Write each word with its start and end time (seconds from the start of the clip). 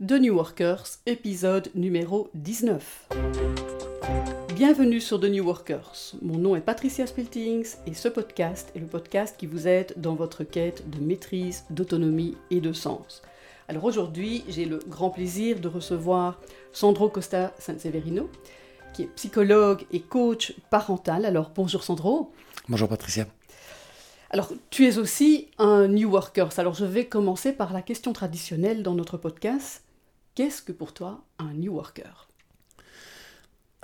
de 0.00 0.16
New 0.16 0.34
Workers, 0.34 0.86
épisode 1.04 1.70
numéro 1.74 2.30
19. 2.32 3.08
Bienvenue 4.54 4.98
sur 4.98 5.20
The 5.20 5.26
New 5.26 5.44
Workers. 5.44 6.14
Mon 6.22 6.38
nom 6.38 6.56
est 6.56 6.62
Patricia 6.62 7.06
Spiltings 7.06 7.76
et 7.86 7.92
ce 7.92 8.08
podcast 8.08 8.72
est 8.74 8.78
le 8.78 8.86
podcast 8.86 9.36
qui 9.38 9.44
vous 9.44 9.68
aide 9.68 9.92
dans 9.98 10.14
votre 10.14 10.42
quête 10.42 10.88
de 10.88 11.00
maîtrise, 11.00 11.64
d'autonomie 11.68 12.34
et 12.50 12.62
de 12.62 12.72
sens. 12.72 13.20
Alors 13.68 13.84
aujourd'hui, 13.84 14.42
j'ai 14.48 14.64
le 14.64 14.78
grand 14.88 15.10
plaisir 15.10 15.60
de 15.60 15.68
recevoir 15.68 16.40
Sandro 16.72 17.10
Costa 17.10 17.52
Sanseverino, 17.58 18.30
qui 18.94 19.02
est 19.02 19.14
psychologue 19.16 19.84
et 19.92 20.00
coach 20.00 20.54
parental. 20.70 21.26
Alors 21.26 21.50
bonjour 21.54 21.82
Sandro. 21.82 22.32
Bonjour 22.70 22.88
Patricia. 22.88 23.26
Alors, 24.32 24.48
tu 24.70 24.86
es 24.86 24.96
aussi 24.96 25.48
un 25.58 25.88
New 25.88 26.08
Workers. 26.08 26.56
Alors, 26.58 26.74
je 26.74 26.84
vais 26.84 27.06
commencer 27.06 27.52
par 27.52 27.72
la 27.72 27.82
question 27.82 28.12
traditionnelle 28.12 28.84
dans 28.84 28.94
notre 28.94 29.16
podcast. 29.16 29.82
Qu'est-ce 30.34 30.62
que 30.62 30.72
pour 30.72 30.94
toi 30.94 31.24
un 31.38 31.52
New 31.52 31.74
Worker? 31.74 32.28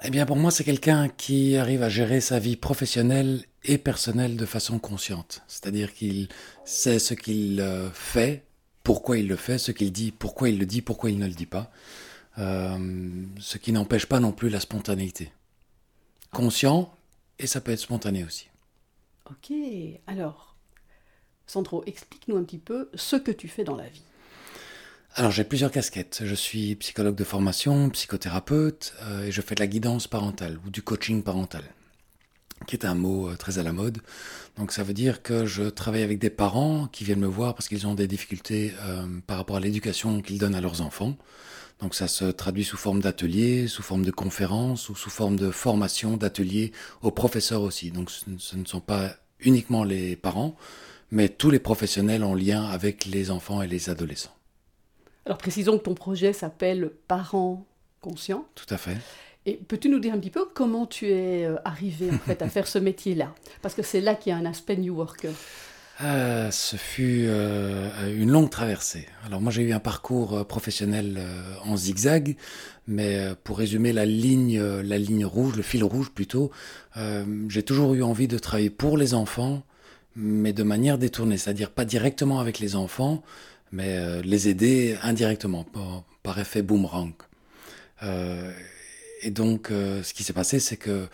Eh 0.02 0.10
bien, 0.10 0.27
pour 0.27 0.37
moi, 0.37 0.50
c'est 0.50 0.64
quelqu'un 0.64 1.09
qui 1.09 1.56
arrive 1.56 1.82
à 1.82 1.88
gérer 1.88 2.20
sa 2.20 2.38
vie 2.38 2.56
professionnelle 2.56 3.45
et 3.64 3.78
personnelle 3.78 4.37
de 4.37 4.45
façon 4.45 4.78
consciente. 4.78 5.42
C'est-à-dire 5.48 5.95
qu'il 5.95 6.28
sait 6.64 6.98
ce 6.98 7.14
qu'il 7.14 7.60
euh, 7.60 7.90
fait, 7.90 8.45
pourquoi 8.82 9.18
il 9.18 9.27
le 9.27 9.37
fait, 9.37 9.59
ce 9.59 9.73
qu'il 9.73 9.92
dit, 9.92 10.12
pourquoi 10.12 10.51
il 10.51 10.59
le 10.59 10.66
dit, 10.66 10.82
pourquoi 10.82 11.10
il 11.10 11.18
ne 11.18 11.27
le 11.27 11.32
dit 11.32 11.46
pas. 11.46 11.70
Euh, 12.38 13.24
ce 13.38 13.56
qui 13.56 13.73
n'empêche 13.73 14.06
pas 14.06 14.20
non 14.20 14.32
plus 14.32 14.51
la 14.51 14.60
spontanéité. 14.60 15.32
Conscient, 16.30 16.95
et 17.38 17.46
ça 17.46 17.62
peut 17.62 17.73
être 17.73 17.80
spontané 17.80 18.23
aussi. 18.23 18.48
Ok, 19.30 19.52
alors, 20.06 20.56
Sandro, 21.46 21.82
explique-nous 21.87 22.37
un 22.37 22.45
petit 22.45 22.59
peu 22.59 22.90
ce 22.95 23.16
que 23.16 23.30
tu 23.30 23.48
fais 23.48 23.65
dans 23.65 23.76
la 23.76 23.88
vie. 23.88 24.02
Alors 25.19 25.30
j'ai 25.30 25.45
plusieurs 25.45 25.70
casquettes. 25.70 26.20
Je 26.23 26.34
suis 26.34 26.75
psychologue 26.75 27.15
de 27.15 27.24
formation, 27.24 27.88
psychothérapeute, 27.88 28.93
euh, 29.01 29.24
et 29.24 29.33
je 29.33 29.41
fais 29.41 29.55
de 29.55 29.61
la 29.61 29.66
guidance 29.66 30.07
parentale 30.07 30.59
ou 30.66 30.68
du 30.68 30.82
coaching 30.82 31.23
parental, 31.23 31.63
qui 32.66 32.77
est 32.77 32.85
un 32.85 32.95
mot 32.95 33.30
euh, 33.30 33.35
très 33.35 33.59
à 33.59 33.63
la 33.63 33.73
mode. 33.73 34.02
Donc 34.59 34.73
ça 34.73 34.82
veut 34.82 34.93
dire 34.93 35.23
que 35.23 35.46
je 35.46 35.71
travaille 35.71 36.02
avec 36.02 36.18
des 36.18 36.29
parents 36.29 36.87
qui 36.93 37.05
viennent 37.05 37.21
me 37.21 37.27
voir 37.27 37.55
parce 37.55 37.66
qu'ils 37.66 37.87
ont 37.87 37.95
des 37.95 38.07
difficultés 38.07 38.74
euh, 38.82 39.07
par 39.27 39.38
rapport 39.38 39.57
à 39.57 39.60
l'éducation 39.60 40.21
qu'ils 40.21 40.38
donnent 40.38 40.55
à 40.55 40.60
leurs 40.60 40.82
enfants. 40.82 41.16
Donc 41.80 41.95
ça 41.95 42.09
se 42.09 42.27
traduit 42.27 42.65
sous 42.65 42.77
forme 42.77 43.01
d'ateliers, 43.01 43.68
sous 43.68 43.83
forme 43.83 44.05
de 44.05 44.10
conférences 44.10 44.90
ou 44.90 44.95
sous 44.95 45.09
forme 45.09 45.37
de 45.37 45.51
formation, 45.51 46.18
d'ateliers 46.18 46.73
aux 47.01 47.10
professeurs 47.10 47.62
aussi. 47.62 47.90
Donc 47.90 48.10
ce, 48.10 48.55
ne 48.55 48.66
sont 48.66 48.80
pas 48.80 49.15
uniquement 49.40 49.83
les 49.83 50.15
parents, 50.15 50.57
mais 51.10 51.30
tous 51.30 51.49
les 51.49 51.59
professionnels 51.59 52.23
en 52.23 52.35
lien 52.35 52.66
avec 52.66 53.07
les 53.07 53.30
enfants 53.30 53.62
et 53.62 53.66
les 53.66 53.88
adolescents. 53.88 54.35
Alors 55.27 55.38
précisons 55.38 55.79
que 55.79 55.82
ton 55.82 55.95
projet 55.95 56.32
s'appelle 56.32 56.91
Parents 57.09 57.66
conscients. 58.01 58.46
Tout 58.55 58.73
à 58.73 58.79
fait. 58.79 58.96
Et 59.45 59.55
peux-tu 59.55 59.88
nous 59.88 59.99
dire 59.99 60.15
un 60.15 60.18
petit 60.18 60.30
peu 60.30 60.46
comment 60.55 60.87
tu 60.87 61.09
es 61.09 61.45
euh, 61.45 61.57
arrivé 61.65 62.10
en 62.10 62.18
fait 62.18 62.43
à 62.43 62.49
faire 62.49 62.66
ce 62.66 62.79
métier-là? 62.79 63.35
Parce 63.63 63.74
que 63.74 63.83
c'est 63.83 64.00
là 64.00 64.15
qu'il 64.15 64.31
y 64.31 64.33
a 64.33 64.38
un 64.38 64.47
aspect 64.47 64.77
New 64.77 64.94
Worker. 64.94 65.33
Euh, 66.03 66.50
ce 66.50 66.77
fut 66.77 67.25
euh, 67.27 67.88
une 68.15 68.31
longue 68.31 68.50
traversée. 68.50 69.06
Alors 69.25 69.41
moi 69.41 69.50
j'ai 69.50 69.62
eu 69.62 69.72
un 69.72 69.81
parcours 69.81 70.34
euh, 70.34 70.44
professionnel 70.44 71.19
en 71.65 71.77
zigzag, 71.77 72.37
mais 72.87 73.19
pour 73.44 73.59
résumer 73.59 73.93
la 73.93 74.05
ligne, 74.05 74.61
la 74.61 74.99
ligne 74.99 75.25
rouge, 75.25 75.56
le 75.56 75.62
fil 75.62 75.83
rouge 75.83 76.11
plutôt, 76.11 76.50
j'ai 77.49 77.62
toujours 77.62 77.94
eu 77.94 78.03
envie 78.03 78.28
de 78.28 78.38
travailler 78.38 78.71
pour 78.71 78.97
les 78.97 79.12
enfants, 79.12 79.65
mais 80.15 80.53
de 80.53 80.62
manière 80.62 80.97
détournée, 80.97 81.37
c'est-à-dire 81.37 81.71
pas 81.71 81.84
directement 81.84 82.38
avec 82.38 82.61
les 82.61 82.77
enfants, 82.77 83.22
mais 83.72 84.22
les 84.22 84.48
aider 84.48 84.97
indirectement, 85.03 85.64
par, 86.22 86.38
effet 86.38 86.62
boomerang. 86.62 87.12
et 88.03 89.31
donc 89.31 89.69
ce 89.70 90.12
qui 90.14 90.22
s'est 90.22 90.32
passé, 90.32 90.60
c'est 90.60 90.76
que 90.76 91.06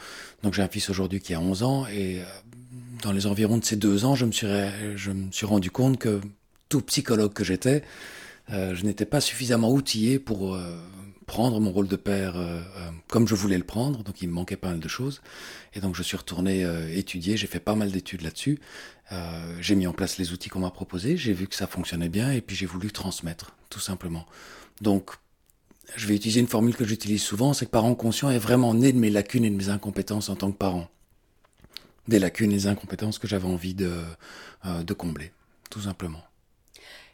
donc 0.43 0.55
j'ai 0.55 0.63
un 0.63 0.69
fils 0.69 0.91
aujourd'hui 0.91 1.21
qui 1.21 1.35
a 1.35 1.41
11 1.41 1.63
ans 1.63 1.87
et 1.87 2.21
dans 3.03 3.13
les 3.13 3.27
environs 3.27 3.59
de 3.59 3.65
ces 3.65 3.77
deux 3.77 4.05
ans, 4.05 4.15
je 4.15 4.25
me 4.25 4.33
suis, 4.33 4.47
je 4.97 5.11
me 5.11 5.31
suis 5.33 5.47
rendu 5.47 5.71
compte 5.71 5.99
que 5.99 6.21
tout 6.69 6.81
psychologue 6.81 7.33
que 7.33 7.45
j'étais, 7.45 7.83
euh, 8.51 8.75
je 8.75 8.85
n'étais 8.85 9.05
pas 9.05 9.21
suffisamment 9.21 9.71
outillé 9.71 10.19
pour 10.19 10.55
euh, 10.55 10.77
prendre 11.33 11.61
mon 11.61 11.73
rôle 11.73 11.89
de 11.89 11.97
père 11.97 12.35
euh, 12.37 12.61
comme 13.09 13.27
je 13.27 13.35
voulais 13.35 13.57
le 13.57 13.65
prendre, 13.65 14.05
donc 14.05 14.21
il 14.21 14.29
me 14.29 14.35
manquait 14.35 14.57
pas 14.57 14.69
mal 14.69 14.81
de 14.81 14.89
choses. 14.89 15.23
Et 15.73 15.81
donc 15.81 15.97
je 15.97 16.03
suis 16.03 16.17
retourné 16.19 16.67
étudier, 16.95 17.39
j'ai 17.39 17.47
fait 17.47 17.59
pas 17.59 17.75
mal 17.75 17.91
d'études 17.91 18.21
là-dessus. 18.21 18.59
j'ai 19.59 19.75
mis 19.75 19.87
en 19.87 19.95
place 19.95 20.19
les 20.19 20.33
outils 20.33 20.51
qu'on 20.51 20.61
m'a 20.61 20.71
proposés, 20.71 21.17
j'ai 21.17 21.33
vu 21.33 21.47
que 21.47 21.55
ça 21.55 21.67
fonctionnait 21.67 22.11
bien 22.11 22.33
et 22.33 22.43
puis 22.43 22.55
j'ai 22.55 22.67
voulu 22.67 22.93
transmettre, 22.93 23.57
tout 23.71 23.81
simplement. 23.81 24.27
Donc 24.83 25.13
je 25.97 26.07
vais 26.07 26.17
utiliser 26.17 26.41
une 26.41 26.49
formule 26.49 26.77
que 26.77 26.85
j'utilise 26.85 27.23
souvent, 27.23 27.55
c'est 27.55 27.65
que 27.65 27.71
parent 27.71 27.95
conscient 27.95 28.29
est 28.29 28.39
vraiment 28.39 28.75
né 28.75 28.93
de 28.93 28.99
mes 28.99 29.11
lacunes 29.11 29.47
et 29.47 29.51
de 29.51 29.57
mes 29.57 29.71
incompétences 29.71 30.29
en 30.29 30.37
tant 30.37 30.53
que 30.53 30.59
parent 30.59 30.91
des 32.09 32.19
lacunes 32.19 32.53
et 32.53 32.57
des 32.57 32.67
incompétences 32.67 33.19
que 33.19 33.29
j'avais 33.29 33.49
envie 33.49 33.77
euh, 33.81 34.83
de 34.83 34.95
combler, 34.95 35.33
tout 35.71 35.81
simplement. 35.81 36.23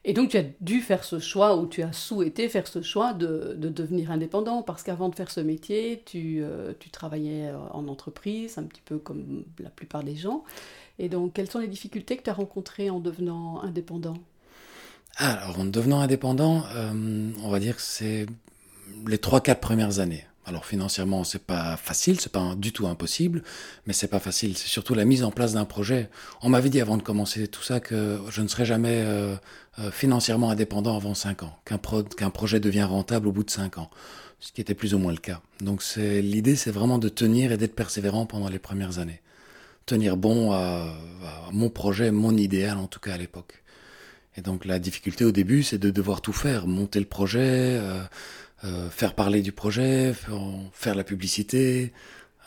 Et 0.04 0.12
donc 0.12 0.30
tu 0.30 0.36
as 0.38 0.44
dû 0.60 0.80
faire 0.80 1.04
ce 1.04 1.18
choix, 1.18 1.56
ou 1.56 1.66
tu 1.66 1.82
as 1.82 1.92
souhaité 1.92 2.48
faire 2.48 2.66
ce 2.66 2.82
choix 2.82 3.12
de, 3.12 3.54
de 3.58 3.68
devenir 3.68 4.10
indépendant, 4.10 4.62
parce 4.62 4.82
qu'avant 4.82 5.08
de 5.08 5.14
faire 5.14 5.30
ce 5.30 5.40
métier, 5.40 6.02
tu, 6.06 6.40
euh, 6.42 6.72
tu, 6.78 6.90
travaillais 6.90 7.48
euh, 7.48 7.58
en 7.72 7.88
entreprise, 7.88 8.58
un 8.58 8.64
petit 8.64 8.82
peu 8.84 8.98
comme 8.98 9.44
la 9.58 9.70
plupart 9.70 10.04
des 10.04 10.16
gens. 10.16 10.44
Et 10.98 11.08
donc 11.08 11.34
quelles 11.34 11.50
sont 11.50 11.58
les 11.58 11.68
difficultés 11.68 12.16
que 12.16 12.22
tu 12.22 12.30
as 12.30 12.34
rencontrées 12.34 12.90
en 12.90 13.00
devenant 13.00 13.60
indépendant? 13.62 14.16
Alors 15.16 15.58
en 15.58 15.64
devenant 15.64 16.00
indépendant, 16.00 16.62
on 17.42 17.50
va 17.50 17.58
dire 17.58 17.76
que 17.76 17.82
c'est 17.82 18.26
les 19.06 19.18
trois, 19.18 19.40
quatre 19.40 19.60
premières 19.60 19.98
années. 19.98 20.24
Alors 20.48 20.64
financièrement, 20.64 21.24
c'est 21.24 21.44
pas 21.44 21.76
facile, 21.76 22.18
c'est 22.20 22.32
pas 22.32 22.54
du 22.56 22.72
tout 22.72 22.86
impossible, 22.86 23.42
mais 23.86 23.92
c'est 23.92 24.08
pas 24.08 24.18
facile. 24.18 24.56
C'est 24.56 24.68
surtout 24.68 24.94
la 24.94 25.04
mise 25.04 25.22
en 25.22 25.30
place 25.30 25.52
d'un 25.52 25.66
projet. 25.66 26.08
On 26.40 26.48
m'avait 26.48 26.70
dit 26.70 26.80
avant 26.80 26.96
de 26.96 27.02
commencer 27.02 27.48
tout 27.48 27.62
ça 27.62 27.80
que 27.80 28.18
je 28.30 28.40
ne 28.40 28.48
serais 28.48 28.64
jamais 28.64 29.02
euh, 29.04 29.36
euh, 29.78 29.90
financièrement 29.90 30.50
indépendant 30.50 30.96
avant 30.96 31.12
5 31.12 31.42
ans, 31.42 31.54
qu'un 31.66 32.30
projet 32.30 32.60
devient 32.60 32.84
rentable 32.84 33.28
au 33.28 33.32
bout 33.32 33.44
de 33.44 33.50
5 33.50 33.76
ans, 33.76 33.90
ce 34.40 34.50
qui 34.52 34.62
était 34.62 34.74
plus 34.74 34.94
ou 34.94 34.98
moins 34.98 35.12
le 35.12 35.18
cas. 35.18 35.42
Donc 35.60 35.84
l'idée, 35.96 36.56
c'est 36.56 36.70
vraiment 36.70 36.98
de 36.98 37.10
tenir 37.10 37.52
et 37.52 37.58
d'être 37.58 37.76
persévérant 37.76 38.24
pendant 38.24 38.48
les 38.48 38.58
premières 38.58 38.98
années, 38.98 39.20
tenir 39.84 40.16
bon 40.16 40.52
à, 40.52 40.94
mon 41.52 41.68
projet, 41.68 42.10
mon 42.10 42.34
idéal 42.34 42.78
en 42.78 42.86
tout 42.86 43.00
cas 43.00 43.12
à 43.12 43.18
l'époque. 43.18 43.62
Et 44.38 44.40
donc 44.40 44.64
la 44.64 44.78
difficulté 44.78 45.26
au 45.26 45.32
début, 45.32 45.62
c'est 45.62 45.78
de 45.78 45.90
devoir 45.90 46.22
tout 46.22 46.32
faire, 46.32 46.66
monter 46.66 47.00
le 47.00 47.06
projet. 47.06 47.76
Euh, 47.78 48.02
faire 48.90 49.14
parler 49.14 49.42
du 49.42 49.52
projet, 49.52 50.14
faire, 50.72 50.94
la 50.94 51.04
publicité. 51.04 51.92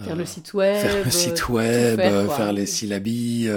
Faire 0.01 0.15
le 0.15 0.25
site 0.25 0.53
web. 0.53 0.81
Faire 0.81 1.05
le 1.05 1.11
site 1.11 1.49
web, 1.49 1.99
faire, 1.99 2.53
les 2.53 2.65
syllabies. 2.65 3.49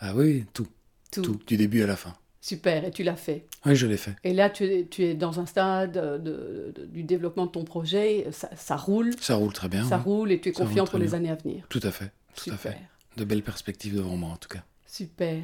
ah 0.00 0.12
oui, 0.14 0.44
tout, 0.52 0.66
tout. 1.10 1.40
Du 1.46 1.56
début 1.56 1.82
à 1.82 1.86
la 1.86 1.96
fin. 1.96 2.14
Super, 2.40 2.84
et 2.84 2.90
tu 2.90 3.02
l'as 3.02 3.16
fait. 3.16 3.44
Oui, 3.66 3.76
je 3.76 3.86
l'ai 3.86 3.98
fait. 3.98 4.16
Et 4.24 4.32
là, 4.32 4.48
tu 4.48 4.64
es, 4.64 4.86
tu 4.86 5.04
es 5.04 5.14
dans 5.14 5.38
un 5.38 5.44
stade 5.44 5.92
de, 5.92 6.72
du 6.86 7.02
développement 7.02 7.44
de 7.44 7.50
ton 7.50 7.64
projet, 7.64 8.26
ça, 8.30 8.76
roule. 8.76 9.12
Ça 9.20 9.34
roule 9.34 9.52
très 9.52 9.68
bien. 9.68 9.84
Ça 9.84 9.98
roule 9.98 10.32
et 10.32 10.40
tu 10.40 10.48
es 10.48 10.52
confiant 10.52 10.86
pour 10.86 10.98
les 10.98 11.14
années 11.14 11.30
à 11.30 11.34
venir. 11.34 11.66
Tout 11.68 11.80
à 11.82 11.90
fait, 11.90 12.10
tout 12.34 12.50
à 12.50 12.56
fait. 12.56 12.78
De 13.18 13.24
belles 13.24 13.42
perspectives 13.42 13.96
devant 13.96 14.16
moi 14.16 14.30
en 14.30 14.36
tout 14.36 14.48
cas. 14.48 14.62
Super. 14.86 15.42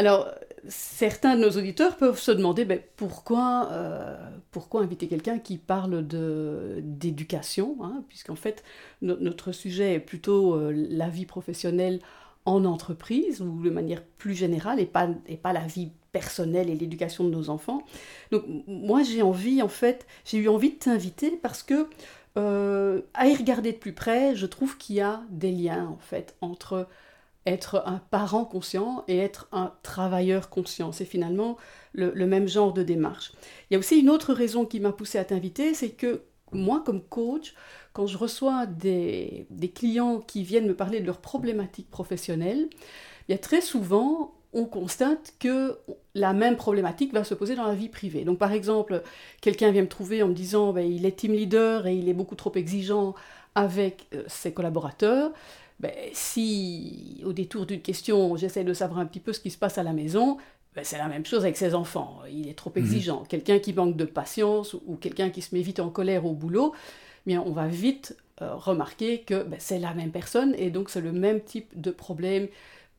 Alors, 0.00 0.30
certains 0.66 1.36
de 1.36 1.42
nos 1.42 1.50
auditeurs 1.50 1.98
peuvent 1.98 2.18
se 2.18 2.30
demander 2.30 2.64
ben, 2.64 2.80
pourquoi, 2.96 3.68
euh, 3.70 4.16
pourquoi 4.50 4.80
inviter 4.80 5.08
quelqu'un 5.08 5.38
qui 5.38 5.58
parle 5.58 6.06
d'éducation, 6.06 7.76
hein, 7.82 8.02
puisqu'en 8.08 8.34
fait, 8.34 8.64
notre 9.02 9.52
sujet 9.52 9.92
est 9.92 10.00
plutôt 10.00 10.54
euh, 10.54 10.72
la 10.72 11.10
vie 11.10 11.26
professionnelle 11.26 12.00
en 12.46 12.64
entreprise 12.64 13.42
ou 13.42 13.62
de 13.62 13.68
manière 13.68 14.02
plus 14.16 14.32
générale 14.32 14.80
et 14.80 14.86
pas, 14.86 15.10
et 15.26 15.36
pas 15.36 15.52
la 15.52 15.66
vie 15.66 15.90
personnelle 16.12 16.70
et 16.70 16.76
l'éducation 16.76 17.24
de 17.24 17.28
nos 17.28 17.50
enfants. 17.50 17.82
Donc, 18.30 18.44
moi, 18.66 19.02
j'ai 19.02 19.20
envie, 19.20 19.60
en 19.60 19.68
fait, 19.68 20.06
j'ai 20.24 20.38
eu 20.38 20.48
envie 20.48 20.70
de 20.70 20.76
t'inviter 20.76 21.32
parce 21.32 21.62
que, 21.62 21.90
euh, 22.38 23.02
à 23.12 23.28
y 23.28 23.36
regarder 23.36 23.72
de 23.72 23.76
plus 23.76 23.92
près, 23.92 24.34
je 24.34 24.46
trouve 24.46 24.78
qu'il 24.78 24.96
y 24.96 25.02
a 25.02 25.20
des 25.28 25.52
liens, 25.52 25.88
en 25.88 25.98
fait, 25.98 26.36
entre 26.40 26.88
être 27.46 27.82
un 27.86 27.98
parent 28.10 28.44
conscient 28.44 29.04
et 29.08 29.18
être 29.18 29.48
un 29.52 29.72
travailleur 29.82 30.50
conscient. 30.50 30.92
C'est 30.92 31.04
finalement 31.04 31.56
le, 31.92 32.12
même 32.26 32.48
genre 32.48 32.72
de 32.72 32.82
démarche. 32.82 33.32
Il 33.70 33.74
y 33.74 33.76
a 33.76 33.78
aussi 33.78 33.98
une 33.98 34.10
autre 34.10 34.32
raison 34.32 34.66
qui 34.66 34.80
m'a 34.80 34.92
poussé 34.92 35.18
à 35.18 35.24
t'inviter, 35.24 35.74
c'est 35.74 35.90
que 35.90 36.22
moi, 36.52 36.82
comme 36.84 37.02
coach, 37.02 37.54
quand 37.92 38.06
je 38.06 38.18
reçois 38.18 38.66
des, 38.66 39.46
clients 39.74 40.18
qui 40.18 40.42
viennent 40.42 40.66
me 40.66 40.74
parler 40.74 41.00
de 41.00 41.06
leurs 41.06 41.20
problématiques 41.20 41.90
professionnelles, 41.90 42.68
il 43.28 43.32
y 43.32 43.34
a 43.34 43.38
très 43.38 43.60
souvent, 43.60 44.34
on 44.52 44.64
constate 44.64 45.34
que 45.38 45.78
la 46.14 46.32
même 46.32 46.56
problématique 46.56 47.12
va 47.12 47.24
se 47.24 47.34
poser 47.34 47.54
dans 47.54 47.66
la 47.66 47.74
vie 47.74 47.88
privée. 47.88 48.24
Donc 48.24 48.38
par 48.38 48.52
exemple, 48.52 49.02
quelqu'un 49.40 49.70
vient 49.70 49.82
me 49.82 49.88
trouver 49.88 50.22
en 50.22 50.28
me 50.28 50.34
disant 50.34 50.72
ben, 50.72 50.84
il 50.90 51.06
est 51.06 51.16
team 51.16 51.32
leader 51.32 51.86
et 51.86 51.94
il 51.94 52.08
est 52.08 52.14
beaucoup 52.14 52.34
trop 52.34 52.52
exigeant 52.56 53.14
avec 53.54 54.06
euh, 54.14 54.22
ses 54.26 54.52
collaborateurs 54.52 55.32
ben, 55.80 55.92
si 56.12 57.20
au 57.24 57.32
détour 57.32 57.66
d'une 57.66 57.80
question, 57.82 58.36
j'essaie 58.36 58.64
de 58.64 58.72
savoir 58.74 59.00
un 59.00 59.06
petit 59.06 59.20
peu 59.20 59.32
ce 59.32 59.40
qui 59.40 59.50
se 59.50 59.58
passe 59.58 59.78
à 59.78 59.82
la 59.82 59.92
maison, 59.92 60.36
ben, 60.74 60.84
c'est 60.84 60.98
la 60.98 61.08
même 61.08 61.26
chose 61.26 61.42
avec 61.44 61.56
ses 61.56 61.74
enfants. 61.74 62.20
Il 62.30 62.48
est 62.48 62.54
trop 62.54 62.70
Mhm. 62.70 62.82
exigeant. 62.82 63.24
Quelqu'un 63.24 63.58
qui 63.58 63.72
manque 63.72 63.96
de 63.96 64.04
patience 64.04 64.74
ou 64.74 64.96
quelqu'un 64.96 65.30
qui 65.30 65.42
se 65.42 65.54
met 65.54 65.62
vite 65.62 65.80
en 65.80 65.90
colère 65.90 66.24
au 66.26 66.32
boulot, 66.32 66.74
eh 67.26 67.30
bien, 67.30 67.42
on 67.44 67.52
va 67.52 67.66
vite 67.66 68.16
euh, 68.42 68.54
remarquer 68.54 69.20
que 69.20 69.42
ben, 69.42 69.58
c'est 69.58 69.78
la 69.78 69.92
même 69.94 70.12
personne 70.12 70.54
et 70.56 70.70
donc 70.70 70.88
c'est 70.90 71.02
le 71.02 71.12
même 71.12 71.40
type 71.42 71.68
de 71.78 71.90
problèmes 71.90 72.48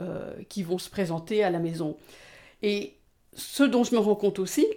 euh, 0.01 0.33
qui 0.49 0.61
vont 0.63 0.77
se 0.77 0.89
présenter 0.89 1.43
à 1.43 1.49
la 1.49 1.59
maison. 1.59 1.95
Et 2.61 2.93
ce 3.35 3.63
dont 3.63 3.83
je 3.83 3.95
me 3.95 3.99
rends 3.99 4.15
compte 4.15 4.37
aussi, 4.39 4.67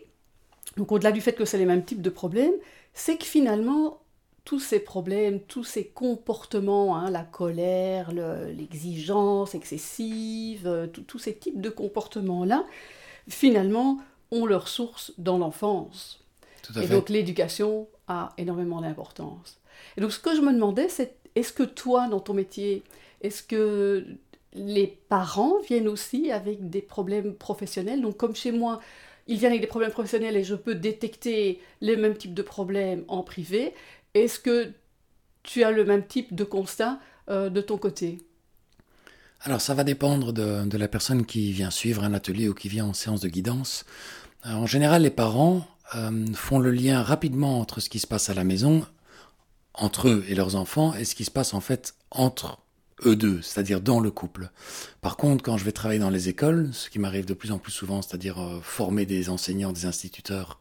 donc 0.76 0.90
au-delà 0.92 1.12
du 1.12 1.20
fait 1.20 1.32
que 1.34 1.44
c'est 1.44 1.58
les 1.58 1.66
mêmes 1.66 1.84
types 1.84 2.00
de 2.02 2.10
problèmes, 2.10 2.54
c'est 2.94 3.16
que 3.18 3.24
finalement, 3.24 3.98
tous 4.44 4.60
ces 4.60 4.80
problèmes, 4.80 5.40
tous 5.40 5.64
ces 5.64 5.86
comportements, 5.86 6.96
hein, 6.96 7.10
la 7.10 7.24
colère, 7.24 8.12
le- 8.12 8.50
l'exigence 8.52 9.54
excessive, 9.54 10.66
euh, 10.66 10.86
tous 10.86 11.18
ces 11.18 11.34
types 11.36 11.60
de 11.60 11.70
comportements-là, 11.70 12.64
finalement, 13.28 13.98
ont 14.30 14.46
leur 14.46 14.68
source 14.68 15.12
dans 15.18 15.38
l'enfance. 15.38 16.24
Et 16.80 16.88
donc 16.88 17.08
l'éducation 17.08 17.88
a 18.08 18.32
énormément 18.38 18.80
d'importance. 18.80 19.60
Et 19.96 20.00
donc 20.00 20.12
ce 20.12 20.18
que 20.18 20.34
je 20.36 20.40
me 20.40 20.52
demandais, 20.52 20.88
c'est 20.88 21.16
est-ce 21.36 21.52
que 21.52 21.62
toi, 21.62 22.08
dans 22.08 22.20
ton 22.20 22.34
métier, 22.34 22.82
est-ce 23.22 23.42
que 23.42 24.06
les 24.54 24.86
parents 25.08 25.58
viennent 25.68 25.88
aussi 25.88 26.30
avec 26.30 26.70
des 26.70 26.82
problèmes 26.82 27.34
professionnels? 27.34 28.00
Donc 28.02 28.16
comme 28.16 28.36
chez 28.36 28.52
moi, 28.52 28.80
ils 29.26 29.38
viennent 29.38 29.52
avec 29.52 29.62
des 29.62 29.66
problèmes 29.68 29.90
professionnels 29.90 30.36
et 30.36 30.44
je 30.44 30.54
peux 30.54 30.74
détecter 30.74 31.60
les 31.80 31.96
mêmes 31.96 32.16
types 32.16 32.34
de 32.34 32.42
problèmes 32.42 33.04
en 33.08 33.22
privé. 33.22 33.72
Est-ce 34.14 34.38
que 34.38 34.72
tu 35.42 35.62
as 35.64 35.70
le 35.70 35.84
même 35.84 36.06
type 36.06 36.34
de 36.34 36.44
constat 36.44 36.98
euh, 37.28 37.50
de 37.50 37.60
ton 37.60 37.78
côté? 37.78 38.18
Alors 39.40 39.60
ça 39.60 39.74
va 39.74 39.84
dépendre 39.84 40.32
de, 40.32 40.76
la 40.76 40.88
personne 40.88 41.26
qui 41.26 41.52
vient 41.52 41.70
suivre 41.70 42.02
un 42.02 42.14
atelier 42.14 42.48
ou 42.48 42.54
qui 42.54 42.68
vient 42.68 42.86
en 42.86 42.94
séance 42.94 43.20
de 43.20 43.28
guidance. 43.28 43.84
Euh, 44.46 44.52
en 44.52 44.66
général, 44.66 45.02
les 45.02 45.10
parents 45.10 45.66
euh, 45.96 46.26
font 46.34 46.58
le 46.58 46.70
lien 46.70 47.02
rapidement 47.02 47.60
entre 47.60 47.80
ce 47.80 47.90
qui 47.90 47.98
se 47.98 48.06
passe 48.06 48.30
à 48.30 48.34
la 48.34 48.44
maison, 48.44 48.86
entre 49.74 50.08
eux 50.08 50.24
et 50.28 50.34
leurs 50.34 50.56
enfants, 50.56 50.94
et 50.94 51.04
ce 51.04 51.14
qui 51.14 51.24
se 51.24 51.30
passe 51.30 51.52
en 51.52 51.60
fait 51.60 51.94
entre 52.10 52.58
eux 53.04 53.16
deux, 53.16 53.42
c'est-à-dire 53.42 53.80
dans 53.80 54.00
le 54.00 54.12
couple. 54.12 54.50
Par 55.00 55.16
contre, 55.16 55.42
quand 55.42 55.58
je 55.58 55.64
vais 55.64 55.72
travailler 55.72 56.00
dans 56.00 56.10
les 56.10 56.28
écoles, 56.28 56.70
ce 56.72 56.88
qui 56.88 57.00
m'arrive 57.00 57.26
de 57.26 57.34
plus 57.34 57.50
en 57.50 57.58
plus 57.58 57.72
souvent, 57.72 58.00
c'est-à-dire 58.00 58.36
former 58.62 59.04
des 59.04 59.28
enseignants, 59.28 59.72
des 59.72 59.84
instituteurs, 59.84 60.58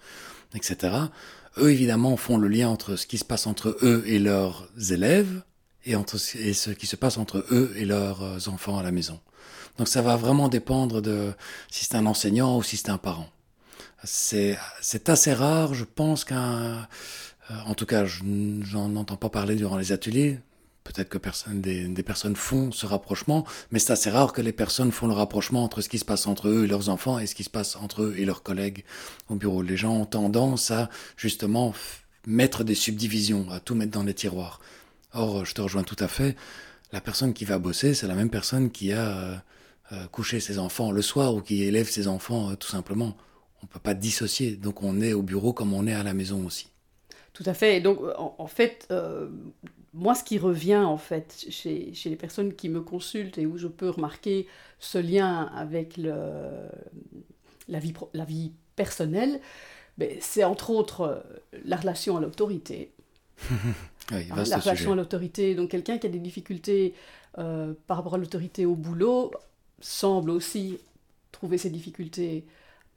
etc., 0.55 1.09
eux 1.57 1.71
évidemment 1.71 2.17
font 2.17 2.37
le 2.37 2.47
lien 2.47 2.69
entre 2.69 2.95
ce 2.95 3.07
qui 3.07 3.17
se 3.17 3.25
passe 3.25 3.47
entre 3.47 3.77
eux 3.81 4.03
et 4.05 4.19
leurs 4.19 4.69
élèves, 4.91 5.43
et, 5.85 5.95
entre, 5.95 6.17
ce 6.17 6.71
qui 6.71 6.87
se 6.87 6.95
passe 6.95 7.17
entre 7.17 7.45
eux 7.51 7.73
et 7.75 7.85
leurs 7.85 8.23
euh, 8.23 8.37
enfants 8.47 8.77
à 8.77 8.83
la 8.83 8.91
maison. 8.91 9.19
Donc 9.77 9.87
ça 9.87 10.01
va 10.01 10.15
vraiment 10.15 10.47
dépendre 10.47 11.01
de 11.01 11.33
si 11.69 11.85
c'est 11.85 11.95
un 11.95 12.05
enseignant 12.05 12.57
ou 12.57 12.63
si 12.63 12.77
c'est 12.77 12.89
un 12.89 12.97
parent. 12.97 13.29
C'est 14.03 14.57
c'est 14.81 15.09
assez 15.09 15.33
rare, 15.33 15.73
je 15.73 15.83
pense 15.83 16.23
qu'un... 16.23 16.87
euh, 17.49 17.55
en 17.65 17.73
tout 17.73 17.85
cas, 17.85 18.05
je 18.05 18.23
n'en 18.23 18.95
entends 18.95 19.17
pas 19.17 19.29
parler 19.29 19.55
durant 19.55 19.77
les 19.77 19.91
ateliers. 19.91 20.39
Peut-être 20.83 21.07
que 21.07 21.17
des, 21.53 22.03
personnes 22.03 22.35
font 22.35 22.71
ce 22.71 22.85
rapprochement, 22.85 23.45
mais 23.71 23.79
c'est 23.79 23.93
assez 23.93 24.09
rare 24.09 24.33
que 24.33 24.41
les 24.41 24.51
personnes 24.51 24.91
font 24.91 25.07
le 25.07 25.13
rapprochement 25.13 25.63
entre 25.63 25.79
ce 25.79 25.87
qui 25.87 25.97
se 25.97 26.03
passe 26.03 26.27
entre 26.27 26.49
eux 26.49 26.65
et 26.65 26.67
leurs 26.67 26.89
enfants 26.89 27.19
et 27.19 27.25
ce 27.25 27.35
qui 27.35 27.45
se 27.45 27.49
passe 27.49 27.77
entre 27.77 28.03
eux 28.03 28.15
et 28.17 28.25
leurs 28.25 28.43
collègues 28.43 28.83
au 29.29 29.35
bureau. 29.35 29.61
Les 29.61 29.77
gens 29.77 29.95
ont 29.95 30.05
tendance 30.05 30.71
à 30.71 30.89
justement 31.15 31.73
mettre 32.27 32.63
des 32.65 32.75
subdivisions, 32.75 33.49
à 33.49 33.59
tout 33.59 33.75
mettre 33.75 33.91
dans 33.91 34.03
les 34.03 34.13
tiroirs. 34.13 34.59
Or, 35.13 35.45
je 35.45 35.53
te 35.53 35.61
rejoins 35.61 35.83
tout 35.83 35.95
à 35.99 36.07
fait. 36.07 36.35
La 36.91 36.99
personne 36.99 37.33
qui 37.33 37.45
va 37.45 37.59
bosser, 37.59 37.93
c'est 37.93 38.07
la 38.07 38.15
même 38.15 38.29
personne 38.29 38.69
qui 38.69 38.91
a 38.91 39.07
euh, 39.07 39.35
euh, 39.93 40.07
couché 40.07 40.39
ses 40.39 40.59
enfants 40.59 40.91
le 40.91 41.01
soir 41.01 41.33
ou 41.33 41.41
qui 41.41 41.63
élève 41.63 41.89
ses 41.89 42.07
enfants 42.07 42.51
euh, 42.51 42.55
tout 42.55 42.67
simplement. 42.67 43.15
On 43.63 43.67
peut 43.67 43.79
pas 43.79 43.93
dissocier. 43.93 44.57
Donc 44.57 44.83
on 44.83 44.99
est 45.01 45.13
au 45.13 45.21
bureau 45.21 45.53
comme 45.53 45.73
on 45.73 45.87
est 45.87 45.93
à 45.93 46.03
la 46.03 46.13
maison 46.13 46.45
aussi. 46.45 46.67
Tout 47.31 47.43
à 47.45 47.53
fait. 47.53 47.77
Et 47.77 47.81
donc, 47.81 47.99
en, 48.17 48.45
fait, 48.47 48.87
moi, 49.93 50.15
ce 50.15 50.23
qui 50.23 50.37
revient, 50.39 50.77
en 50.77 50.97
fait, 50.97 51.45
chez, 51.49 51.93
chez 51.93 52.09
les 52.09 52.15
personnes 52.15 52.53
qui 52.55 52.69
me 52.69 52.81
consultent 52.81 53.37
et 53.37 53.45
où 53.45 53.57
je 53.57 53.67
peux 53.67 53.89
remarquer 53.89 54.47
ce 54.79 54.97
lien 54.97 55.43
avec 55.55 55.97
le, 55.97 56.13
la, 57.67 57.79
vie, 57.79 57.93
pro- 57.93 58.09
la 58.13 58.25
vie 58.25 58.51
personnelle, 58.75 59.39
ben, 59.97 60.17
c'est 60.21 60.43
entre 60.43 60.71
autres 60.71 61.01
euh, 61.01 61.19
la 61.65 61.77
relation 61.77 62.17
à 62.17 62.21
l'autorité. 62.21 62.91
Oui, 64.11 64.27
Hein, 64.31 64.35
la 64.35 64.45
sujet. 64.45 64.57
relation 64.59 64.91
à 64.93 64.95
l'autorité. 64.95 65.55
Donc, 65.55 65.69
quelqu'un 65.69 65.97
qui 65.97 66.07
a 66.07 66.09
des 66.09 66.19
difficultés 66.19 66.93
euh, 67.37 67.73
par 67.87 67.97
rapport 67.97 68.15
à 68.15 68.17
l'autorité 68.17 68.65
au 68.65 68.75
boulot 68.75 69.31
semble 69.79 70.29
aussi 70.29 70.77
trouver 71.31 71.57
ses 71.57 71.69
difficultés 71.69 72.45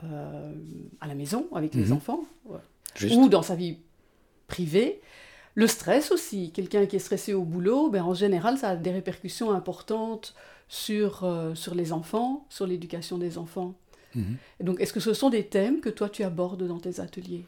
euh, 0.05 0.53
à 1.01 1.07
la 1.07 1.15
maison 1.15 1.47
avec 1.55 1.75
les 1.75 1.87
Mhm. 1.87 1.93
enfants. 1.93 2.25
Ouais 2.47 2.59
ou 3.13 3.29
dans 3.29 3.43
sa 3.43 3.55
vie 3.55 3.79
privée. 4.49 5.01
Le 5.57 5.67
stress 5.67 6.13
aussi, 6.13 6.53
quelqu'un 6.53 6.85
qui 6.85 6.97
est 6.97 7.01
stressé 7.01 7.33
au 7.33 7.43
boulot, 7.43 7.89
ben 7.89 8.03
en 8.03 8.13
général, 8.13 8.59
ça 8.59 8.71
a 8.71 8.77
des 8.77 8.91
répercussions 8.93 9.51
importantes 9.51 10.35
sur, 10.69 11.25
euh, 11.25 11.55
sur 11.55 11.75
les 11.75 11.95
enfants, 11.95 12.47
sur 12.51 12.67
l'éducation 12.67 13.17
des 13.17 13.39
enfants. 13.39 13.75
Mhm. 14.15 14.37
Donc, 14.61 14.81
est-ce 14.81 14.93
que 14.93 15.01
ce 15.01 15.15
sont 15.15 15.31
des 15.31 15.47
thèmes 15.47 15.81
que 15.81 15.89
toi, 15.89 16.11
tu 16.11 16.25
abordes 16.25 16.69
dans 16.69 16.79
tes 16.79 17.01
ateliers? 17.01 17.47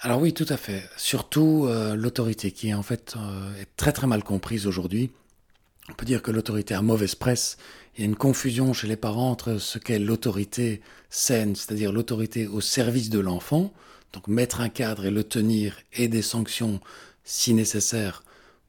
Alors 0.00 0.20
oui, 0.20 0.32
tout 0.32 0.46
à 0.48 0.56
fait. 0.56 0.82
Surtout 0.96 1.66
euh, 1.66 1.94
l'autorité, 1.94 2.50
qui 2.50 2.74
en 2.74 2.82
fait 2.82 3.14
euh, 3.16 3.62
est 3.62 3.68
très 3.76 3.92
très 3.92 4.08
mal 4.08 4.24
comprise 4.24 4.66
aujourd'hui. 4.66 5.12
On 5.88 5.94
peut 5.94 6.06
dire 6.06 6.22
que 6.22 6.32
l'autorité 6.32 6.74
a 6.74 6.82
mauvaise 6.82 7.14
presse. 7.14 7.56
Il 7.94 8.00
y 8.00 8.02
a 8.02 8.06
une 8.06 8.16
confusion 8.16 8.72
chez 8.72 8.88
les 8.88 8.96
parents 8.96 9.30
entre 9.30 9.58
ce 9.58 9.78
qu'est 9.78 10.00
l'autorité 10.00 10.80
saine, 11.08 11.54
c'est-à-dire 11.54 11.92
l'autorité 11.92 12.48
au 12.48 12.60
service 12.60 13.10
de 13.10 13.20
l'enfant, 13.20 13.72
donc 14.12 14.26
mettre 14.26 14.60
un 14.60 14.68
cadre 14.68 15.04
et 15.04 15.10
le 15.12 15.22
tenir, 15.22 15.76
et 15.92 16.08
des 16.08 16.22
sanctions 16.22 16.80
si 17.24 17.54
nécessaire 17.54 18.22